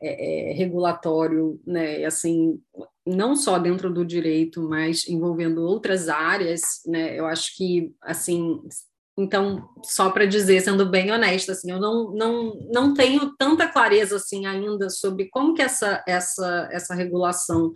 [0.03, 2.05] é, é, regulatório, né?
[2.05, 2.61] Assim,
[3.07, 7.17] não só dentro do direito, mas envolvendo outras áreas, né?
[7.17, 8.61] Eu acho que assim
[9.17, 14.17] então, só para dizer, sendo bem honesta, assim, eu não, não, não tenho tanta clareza
[14.17, 17.71] assim ainda sobre como que essa, essa, essa regulação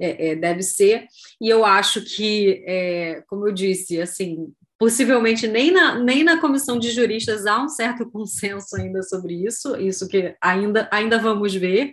[0.00, 1.06] é, é, deve ser,
[1.40, 6.78] e eu acho que, é, como eu disse, assim, possivelmente nem na, nem na comissão
[6.78, 11.92] de juristas há um certo consenso ainda sobre isso, isso que ainda, ainda vamos ver.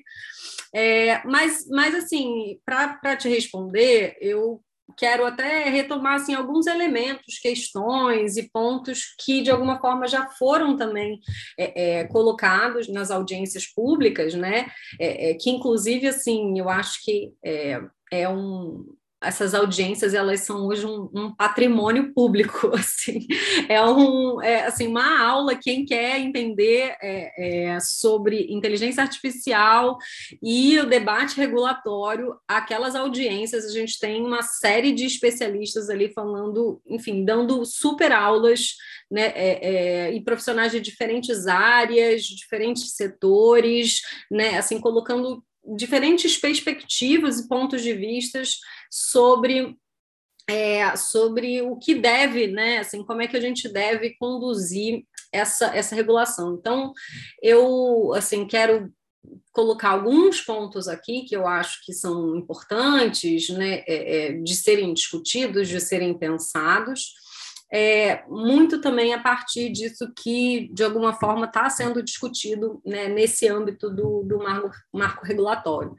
[0.74, 4.62] É, mas, mas, assim, para te responder, eu
[4.98, 10.78] quero até retomar assim, alguns elementos, questões e pontos que, de alguma forma, já foram
[10.78, 11.20] também
[11.58, 14.68] é, é, colocados nas audiências públicas, né?
[15.00, 17.82] É, é que, inclusive, assim, eu acho que é,
[18.12, 18.86] é um,
[19.22, 23.26] essas audiências elas são hoje um, um patrimônio público assim.
[23.68, 29.98] É um é, assim uma aula quem quer entender é, é, sobre inteligência artificial
[30.42, 36.82] e o debate regulatório aquelas audiências a gente tem uma série de especialistas ali falando
[36.88, 38.76] enfim dando super aulas
[39.10, 45.44] né é, é, e profissionais de diferentes áreas diferentes setores né assim colocando
[45.76, 48.60] diferentes perspectivas e pontos de vistas
[48.90, 49.78] sobre
[50.48, 55.76] é, sobre o que deve, né, assim, como é que a gente deve conduzir essa,
[55.76, 56.56] essa regulação.
[56.60, 56.94] Então,
[57.42, 58.94] eu, assim, quero
[59.52, 64.94] colocar alguns pontos aqui que eu acho que são importantes, né, é, é, de serem
[64.94, 67.14] discutidos, de serem pensados,
[67.78, 73.50] é, muito também a partir disso que, de alguma forma, está sendo discutido né, nesse
[73.50, 75.94] âmbito do, do marco, marco regulatório.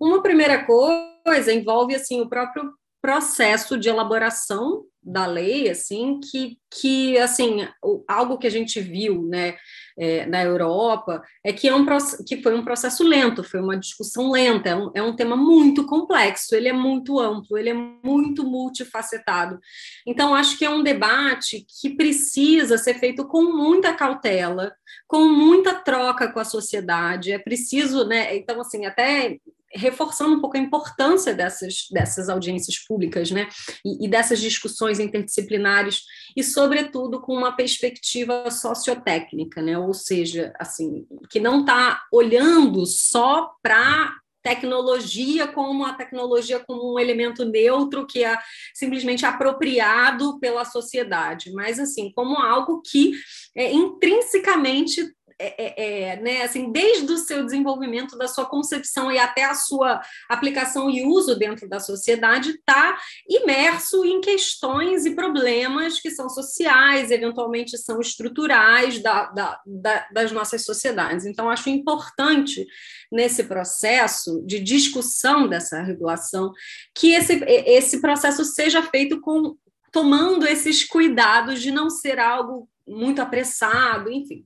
[0.00, 2.72] Uma primeira coisa envolve assim o próprio
[3.02, 7.66] processo de elaboração da lei, assim, que, que assim,
[8.08, 9.56] algo que a gente viu, né,
[9.96, 11.86] é, na Europa, é que, é um,
[12.26, 15.86] que foi um processo lento, foi uma discussão lenta, é um, é um tema muito
[15.86, 19.60] complexo, ele é muito amplo, ele é muito multifacetado.
[20.04, 24.74] Então, acho que é um debate que precisa ser feito com muita cautela,
[25.06, 29.38] com muita troca com a sociedade, é preciso, né, então, assim, até
[29.74, 33.48] reforçando um pouco a importância dessas, dessas audiências públicas, né,
[33.84, 36.02] e, e, dessas discussões interdisciplinares,
[36.36, 43.50] e, sobretudo, com uma perspectiva sociotécnica, né, ou seja, assim, que não está olhando só
[43.62, 44.14] para
[44.46, 48.38] tecnologia como a tecnologia como um elemento neutro que é
[48.72, 53.10] simplesmente apropriado pela sociedade, mas assim como algo que
[53.56, 59.18] é, intrinsecamente é, é, é, né, assim, desde o seu desenvolvimento, da sua concepção e
[59.18, 66.00] até a sua aplicação e uso dentro da sociedade, está imerso em questões e problemas
[66.00, 71.26] que são sociais, eventualmente são estruturais da, da, da, das nossas sociedades.
[71.26, 72.66] Então, acho importante
[73.12, 76.52] nesse processo de discussão dessa regulação
[76.94, 79.56] que esse, esse processo seja feito com
[79.92, 84.44] tomando esses cuidados de não ser algo muito apressado, enfim.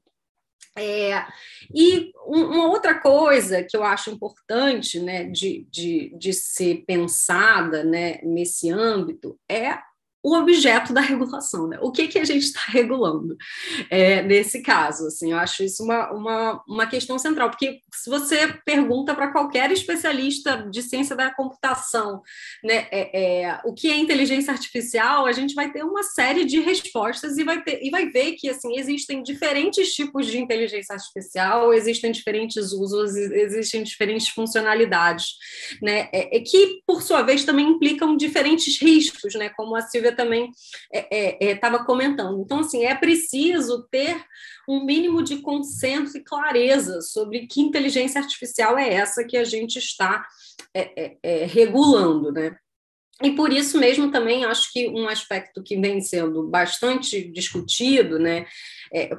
[0.77, 1.27] É,
[1.75, 8.21] e uma outra coisa que eu acho importante né, de, de, de ser pensada né,
[8.23, 9.79] nesse âmbito é
[10.23, 11.79] o objeto da regulação, né?
[11.81, 13.37] O que, que a gente está regulando
[13.89, 15.07] é, nesse caso?
[15.07, 19.71] Assim, eu acho isso uma, uma, uma questão central, porque se você pergunta para qualquer
[19.73, 22.23] especialista de ciência da computação
[22.63, 26.61] né, é, é, o que é inteligência artificial, a gente vai ter uma série de
[26.61, 31.73] respostas e vai, ter, e vai ver que assim, existem diferentes tipos de inteligência artificial,
[31.73, 35.37] existem diferentes usos, existem diferentes funcionalidades,
[35.81, 40.10] né, é, é que, por sua vez, também implicam diferentes riscos, né, como a Silvia
[40.13, 40.51] também
[40.93, 42.41] estava é, é, comentando.
[42.43, 44.23] Então, assim, é preciso ter
[44.69, 49.79] um mínimo de consenso e clareza sobre que inteligência artificial é essa que a gente
[49.79, 50.25] está
[50.75, 52.57] é, é, regulando, né?
[53.23, 58.47] E por isso mesmo também acho que um aspecto que vem sendo bastante discutido, né,
[58.95, 59.11] é,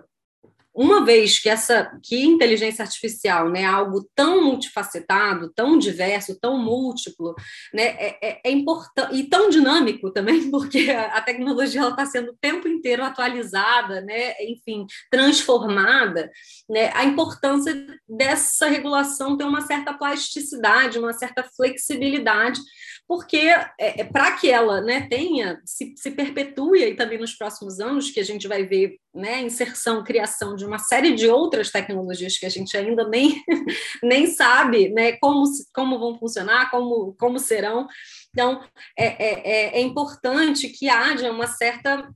[0.74, 6.58] uma vez que essa que inteligência artificial né, é algo tão multifacetado, tão diverso, tão
[6.58, 7.36] múltiplo,
[7.74, 12.38] né, é, é, é importante e tão dinâmico também, porque a tecnologia está sendo o
[12.40, 16.32] tempo inteiro atualizada, né, enfim, transformada,
[16.70, 22.60] né, a importância dessa regulação ter uma certa plasticidade, uma certa flexibilidade,
[23.08, 27.80] porque é, é para que ela né, tenha, se, se perpetue e também nos próximos
[27.82, 32.38] anos, que a gente vai ver né, inserção, criação de uma série de outras tecnologias
[32.38, 33.44] que a gente ainda nem,
[34.02, 35.44] nem sabe né, como,
[35.74, 37.88] como vão funcionar, como, como serão.
[38.30, 38.64] Então,
[38.98, 42.10] é, é, é, é importante que haja uma certa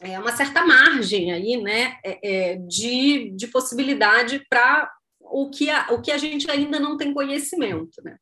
[0.00, 4.88] é, uma certa margem aí, né, é, é, de, de possibilidade para
[5.20, 8.16] o que, a, o que a gente ainda não tem conhecimento, né.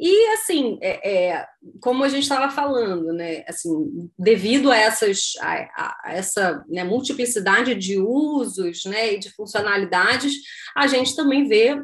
[0.00, 1.46] E, assim, é, é,
[1.80, 7.74] como a gente estava falando, né, assim, devido a, essas, a, a essa né, multiplicidade
[7.74, 10.34] de usos né, e de funcionalidades,
[10.76, 11.76] a gente também vê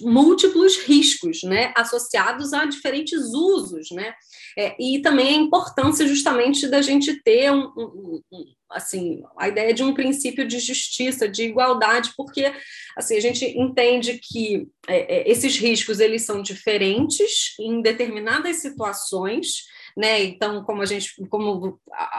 [0.00, 4.14] múltiplos riscos né, associados a diferentes usos, né?
[4.58, 9.72] É, e também a importância justamente da gente ter um, um, um, assim a ideia
[9.72, 12.52] de um princípio de justiça, de igualdade, porque
[12.96, 19.64] assim a gente entende que é, é esses riscos eles são diferentes em determinadas situações
[19.96, 20.22] né?
[20.22, 21.78] Então, como a gente, como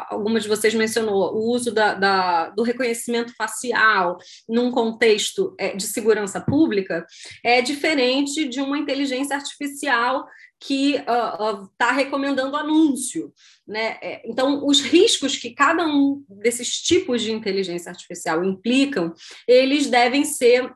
[0.09, 4.17] algumas de vocês mencionou, o uso da, da do reconhecimento facial
[4.47, 7.05] num contexto é, de segurança pública
[7.43, 10.25] é diferente de uma inteligência artificial
[10.59, 13.33] que está uh, uh, recomendando anúncio.
[13.67, 13.97] Né?
[14.01, 19.13] É, então, os riscos que cada um desses tipos de inteligência artificial implicam,
[19.45, 20.71] eles devem ser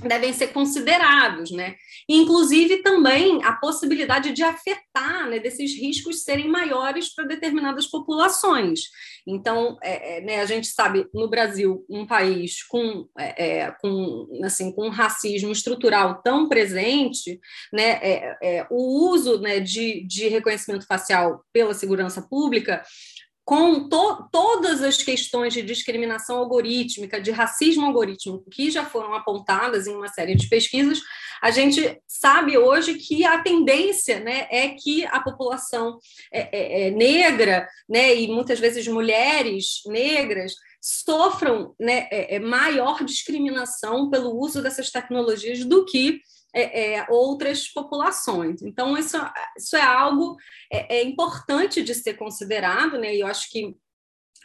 [0.00, 1.74] devem ser considerados, né?
[2.08, 8.80] Inclusive também a possibilidade de afetar, né, desses riscos serem maiores para determinadas populações.
[9.26, 14.28] Então, é, é, né, a gente sabe no Brasil um país com, é, é com
[14.42, 17.38] assim com um racismo estrutural tão presente,
[17.72, 22.82] né, é, é, o uso né, de, de reconhecimento facial pela segurança pública
[23.44, 29.86] com to todas as questões de discriminação algorítmica, de racismo algorítmico, que já foram apontadas
[29.86, 31.00] em uma série de pesquisas,
[31.42, 35.98] a gente sabe hoje que a tendência né, é que a população
[36.32, 43.04] é, é, é negra, né, e muitas vezes mulheres negras, sofram né, é, é, maior
[43.04, 46.20] discriminação pelo uso dessas tecnologias do que
[46.54, 48.62] é, é, outras populações.
[48.62, 49.16] Então, isso,
[49.56, 50.36] isso é algo
[50.72, 53.14] é, é, importante de ser considerado, né?
[53.14, 53.76] E eu acho que,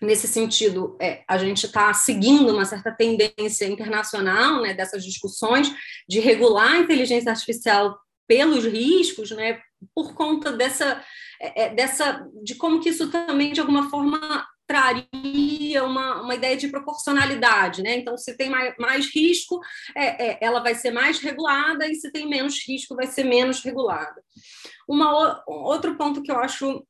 [0.01, 5.73] nesse sentido, é, a gente está seguindo uma certa tendência internacional né, dessas discussões
[6.07, 7.97] de regular a inteligência artificial
[8.27, 9.59] pelos riscos, né?
[9.93, 11.03] Por conta dessa,
[11.41, 16.57] é, é, dessa de como que isso também, de alguma forma, traria uma, uma ideia
[16.57, 17.97] de proporcionalidade, né?
[17.97, 19.59] Então, se tem mais, mais risco,
[19.95, 23.61] é, é, ela vai ser mais regulada, e se tem menos risco, vai ser menos
[23.61, 24.21] regulada.
[24.87, 26.85] Uma, outro ponto que eu acho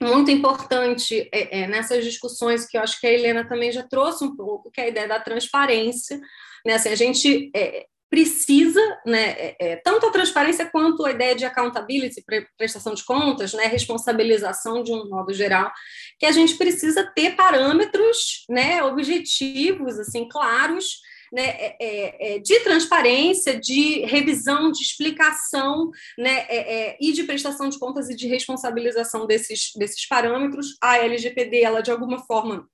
[0.00, 4.24] muito importante é, é, nessas discussões, que eu acho que a Helena também já trouxe
[4.24, 6.20] um pouco, que é a ideia da transparência.
[6.64, 6.74] Né?
[6.74, 11.44] Assim, a gente é, precisa, né, é, é, tanto a transparência quanto a ideia de
[11.44, 12.24] accountability,
[12.56, 15.72] prestação de contas, né, responsabilização de um modo geral,
[16.18, 21.00] que a gente precisa ter parâmetros, né, objetivos, assim, claros,
[21.32, 27.24] né, é, é, é de transparência, de revisão, de explicação, né, é, é, e de
[27.24, 30.76] prestação de contas e de responsabilização desses, desses parâmetros.
[30.80, 32.68] A LGPD, ela de alguma forma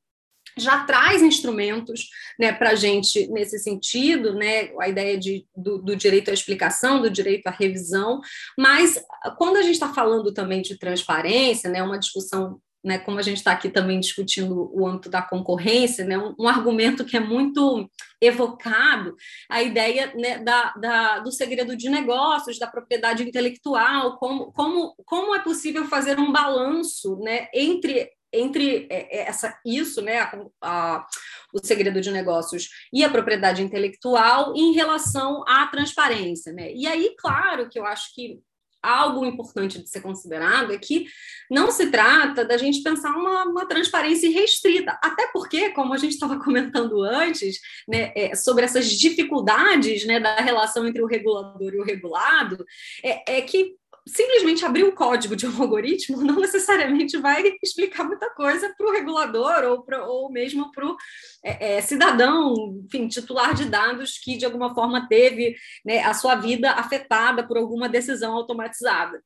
[0.56, 5.96] já traz instrumentos né, para a gente nesse sentido, né, a ideia de, do, do,
[5.96, 8.20] direito à explicação, do direito à revisão,
[8.58, 9.02] mas
[9.38, 13.38] quando a gente está falando também de transparência, né, uma discussão, né, como a gente
[13.38, 17.88] está aqui também discutindo o âmbito da concorrência, né, um, um argumento que é muito
[18.20, 19.16] evocado,
[19.48, 25.34] a ideia né, da, da, do segredo de negócios, da propriedade intelectual, como, como, como
[25.34, 31.06] é possível fazer um balanço né, entre entre é, é, essa, isso, né, a, a,
[31.52, 36.52] o segredo de negócios e a propriedade intelectual em relação à transparência.
[36.52, 36.72] Né?
[36.72, 38.40] E aí, claro, que eu acho que
[38.82, 41.06] algo importante de ser considerado é que
[41.48, 46.12] não se trata da gente pensar uma, uma transparência restrita, até porque, como a gente
[46.12, 51.78] estava comentando antes, né, é, sobre essas dificuldades né, da relação entre o regulador e
[51.78, 52.64] o regulado,
[53.04, 53.76] é, é que
[54.06, 58.92] simplesmente abrir o código de um algoritmo não necessariamente vai explicar muita coisa para o
[58.92, 60.96] regulador ou, pra, ou mesmo para o
[61.44, 66.34] é, é, cidadão, enfim, titular de dados que de alguma forma teve né, a sua
[66.34, 69.22] vida afetada por alguma decisão automatizada.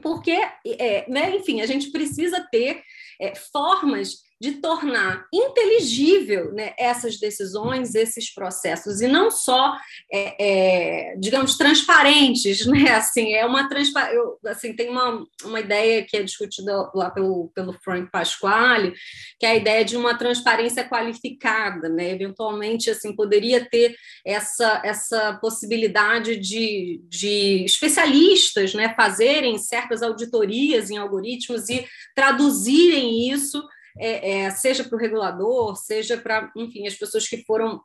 [0.00, 2.82] Porque, é, né, enfim, a gente precisa ter
[3.20, 9.76] é, formas de tornar inteligível né, essas decisões, esses processos, e não só,
[10.12, 12.90] é, é, digamos, transparentes, né?
[12.90, 17.50] Assim, é uma transpa eu, assim, tem uma, uma ideia que é discutida lá pelo,
[17.54, 18.94] pelo Frank Pasquale,
[19.38, 22.10] que é a ideia de uma transparência qualificada, né?
[22.10, 30.96] Eventualmente, assim, poderia ter essa, essa possibilidade de, de especialistas, né, fazerem certas auditorias em
[30.96, 33.62] algoritmos e traduzirem isso
[33.96, 37.80] é, é, seja para o regulador, seja para, enfim, as pessoas que foram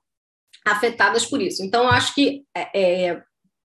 [0.66, 1.64] afetadas por isso.
[1.64, 3.24] Então, acho que é, é,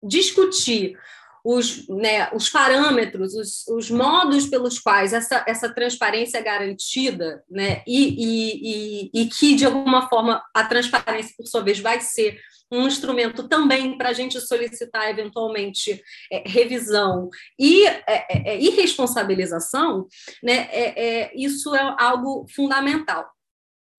[0.04, 0.98] discutir
[1.44, 7.84] os, né, os parâmetros, os, os, modos pelos quais essa, essa transparência é garantida, né,
[7.86, 12.40] e, e, e, e que, de alguma forma, a transparência, por sua vez, vai ser
[12.74, 16.02] um instrumento também para a gente solicitar eventualmente
[16.32, 20.08] é, revisão e, é, é, é, responsabilização,
[20.42, 23.30] né, é, é, isso é algo fundamental.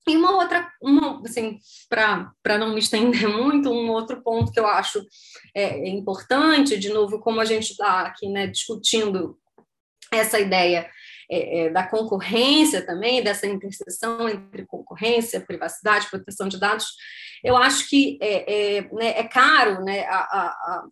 [0.06, 1.58] E uma outra, uma, assim,
[1.88, 5.02] para não me estender muito, um outro ponto que eu acho
[5.54, 9.38] é, importante, de novo, como a gente está aqui né, discutindo
[10.12, 10.90] essa ideia
[11.30, 16.86] é, é, da concorrência também, dessa interseção entre concorrência, privacidade, proteção de dados,
[17.44, 20.84] eu acho que é, é, né, é caro, né, a, a,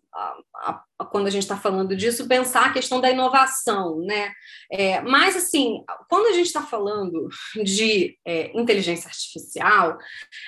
[0.53, 4.31] a, quando a gente está falando disso, pensar a questão da inovação, né?
[4.71, 7.27] É, mas, assim, quando a gente está falando
[7.63, 9.97] de é, inteligência artificial,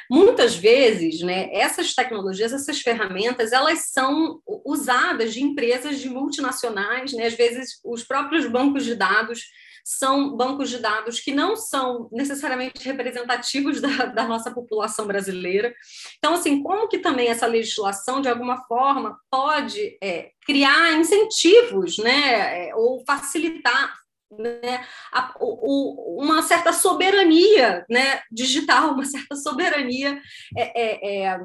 [0.10, 7.26] muitas vezes, né, essas tecnologias, essas ferramentas, elas são usadas de empresas de multinacionais, né?
[7.26, 9.44] Às vezes, os próprios bancos de dados
[9.86, 15.72] são bancos de dados que não são necessariamente representativos da, da nossa população brasileira.
[16.18, 22.70] Então, assim, como que também essa legislação, de alguma forma, pode é, criar incentivos, né,
[22.70, 23.94] é, ou facilitar
[24.40, 24.84] né,
[25.14, 30.20] a, o, uma certa soberania né, digital, uma certa soberania
[30.58, 31.40] é, é, é,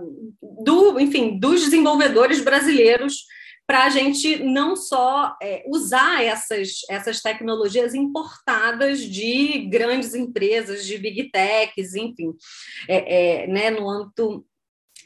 [0.64, 3.26] do, enfim, dos desenvolvedores brasileiros
[3.71, 10.99] para a gente não só é, usar essas, essas tecnologias importadas de grandes empresas, de
[10.99, 12.35] big techs, enfim,
[12.89, 14.45] é, é, né, no âmbito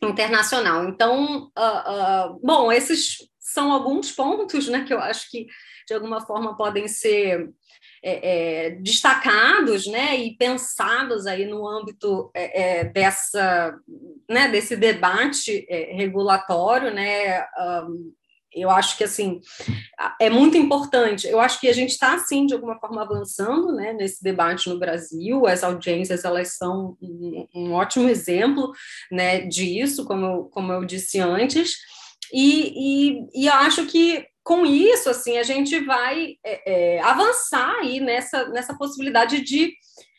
[0.02, 0.88] internacional.
[0.88, 5.46] Então, uh, uh, bom, esses são alguns pontos né, que eu acho que,
[5.86, 7.50] de alguma forma, podem ser
[8.02, 13.78] é, é, destacados né, e pensados aí no âmbito é, é dessa,
[14.26, 17.46] né, desse debate é, regulatório, né,
[17.86, 18.23] um,
[18.54, 19.40] eu acho que assim
[20.20, 21.26] é muito importante.
[21.26, 24.78] Eu acho que a gente está assim de alguma forma avançando, né, nesse debate no
[24.78, 25.46] Brasil.
[25.46, 28.72] As audiências elas são um, um ótimo exemplo,
[29.10, 31.74] né, disso, como eu, como eu disse antes.
[32.32, 32.72] E,
[33.34, 38.46] e, e acho que com isso, assim, a gente vai é, é, avançar aí nessa,
[38.50, 39.72] nessa possibilidade de,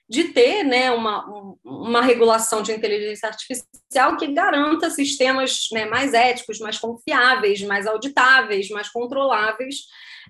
[0.07, 1.25] de ter né, uma,
[1.63, 8.69] uma regulação de inteligência artificial que garanta sistemas né, mais éticos, mais confiáveis, mais auditáveis,
[8.69, 9.77] mais controláveis,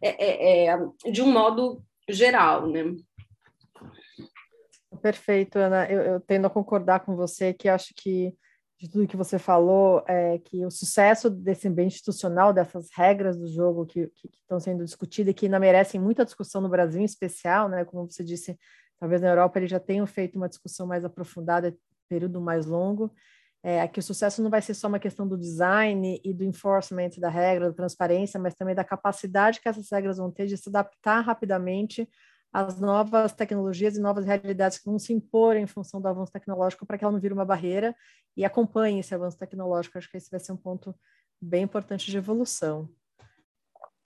[0.01, 2.67] é, é, é de um modo geral.
[2.67, 2.95] Né?
[5.01, 5.85] Perfeito, Ana.
[5.91, 8.33] Eu, eu tendo a concordar com você que acho que
[8.77, 13.47] de tudo que você falou, é que o sucesso desse ambiente institucional, dessas regras do
[13.47, 17.01] jogo que, que, que estão sendo discutidas e que ainda merecem muita discussão no Brasil
[17.01, 17.85] em especial, né?
[17.85, 18.57] Como você disse,
[18.99, 21.75] talvez na Europa eles já tenham feito uma discussão mais aprofundada,
[22.07, 23.11] período mais longo,
[23.67, 27.09] é que o sucesso não vai ser só uma questão do design e do enforcement
[27.17, 30.69] da regra, da transparência, mas também da capacidade que essas regras vão ter de se
[30.69, 32.07] adaptar rapidamente
[32.53, 36.85] as novas tecnologias e novas realidades que vão se impor em função do avanço tecnológico
[36.85, 37.95] para que ela não vire uma barreira
[38.37, 39.97] e acompanhe esse avanço tecnológico.
[39.97, 40.95] Acho que esse vai ser um ponto
[41.41, 42.87] bem importante de evolução.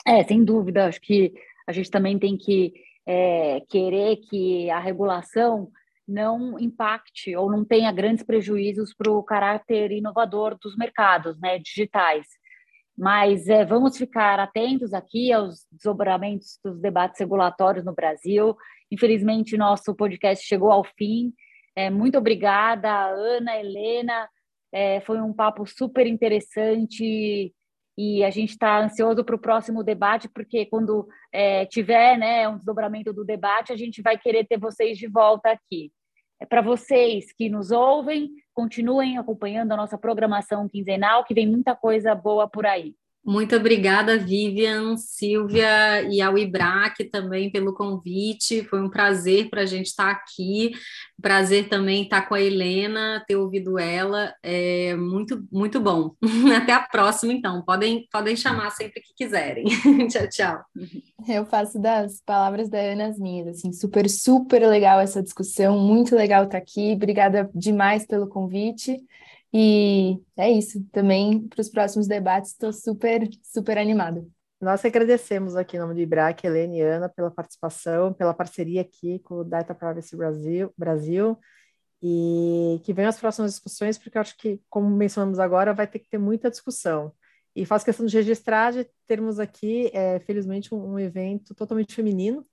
[0.08, 0.88] É, sem dúvida.
[0.88, 1.34] Acho que
[1.68, 2.74] a gente também tem que
[3.06, 5.72] é, querer que a regulação
[6.08, 12.26] não impacte ou não tenha grandes prejuízos para o caráter inovador dos mercados né, digitais.
[12.97, 18.58] Mas é, vamos ficar atentos aqui aos desdobramentos dos debates regulatórios no Brasil.
[18.91, 21.32] Infelizmente, nosso podcast chegou ao fim.
[21.76, 24.28] É, muito obrigada, Ana, Helena.
[24.72, 27.54] É, foi um papo super interessante
[28.02, 32.56] e a gente está ansioso para o próximo debate, porque quando é, tiver né, um
[32.56, 35.91] desdobramento do debate, a gente vai querer ter vocês de volta aqui.
[36.39, 41.76] É para vocês que nos ouvem, continuem acompanhando a nossa programação quinzenal, que vem muita
[41.76, 42.95] coisa boa por aí.
[43.26, 48.63] Muito obrigada, Vivian, Silvia e ao IBRAC também pelo convite.
[48.63, 50.72] Foi um prazer para a gente estar aqui.
[51.22, 54.34] Prazer também estar com a Helena, ter ouvido ela.
[54.41, 56.15] É muito, muito bom.
[56.57, 57.61] Até a próxima, então.
[57.61, 59.65] Podem, podem chamar sempre que quiserem.
[60.09, 60.61] tchau, tchau.
[61.28, 63.47] Eu faço das palavras da Ana as minhas.
[63.47, 65.78] Assim, super, super legal essa discussão.
[65.78, 66.93] Muito legal estar aqui.
[66.93, 68.97] Obrigada demais pelo convite.
[69.54, 70.84] E é isso.
[70.91, 74.26] Também para os próximos debates, estou super, super animada.
[74.62, 79.20] Nós agradecemos aqui em nome do IBRAC, Helene e Ana, pela participação, pela parceria aqui
[79.20, 81.38] com o Data Privacy Brasil, Brasil
[82.02, 86.00] e que venham as próximas discussões, porque eu acho que, como mencionamos agora, vai ter
[86.00, 87.14] que ter muita discussão.
[87.56, 92.45] E faço questão de registrar de termos aqui, é, felizmente, um, um, evento totalmente feminino,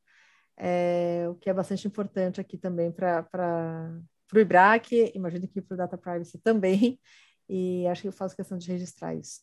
[0.56, 5.74] é, o que é bastante importante aqui também para para o IBRAC, imagino que para
[5.74, 6.98] o Data Privacy também,
[7.48, 9.40] e acho que eu faço questão de registrar isso.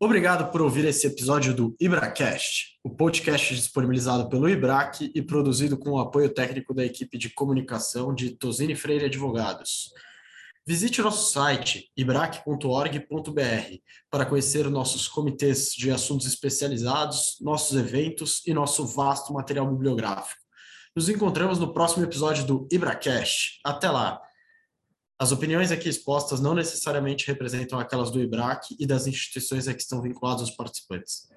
[0.00, 5.90] Obrigado por ouvir esse episódio do IBRACast, o podcast disponibilizado pelo IBRAC e produzido com
[5.90, 9.92] o apoio técnico da equipe de comunicação de Tosini Freire Advogados.
[10.64, 13.00] Visite nosso site ibrac.org.br
[14.08, 20.47] para conhecer nossos comitês de assuntos especializados, nossos eventos e nosso vasto material bibliográfico.
[20.98, 23.60] Nos encontramos no próximo episódio do IbraCast.
[23.64, 24.20] Até lá!
[25.16, 29.80] As opiniões aqui expostas não necessariamente representam aquelas do IBRAC e das instituições a que
[29.80, 31.28] estão vinculados os participantes.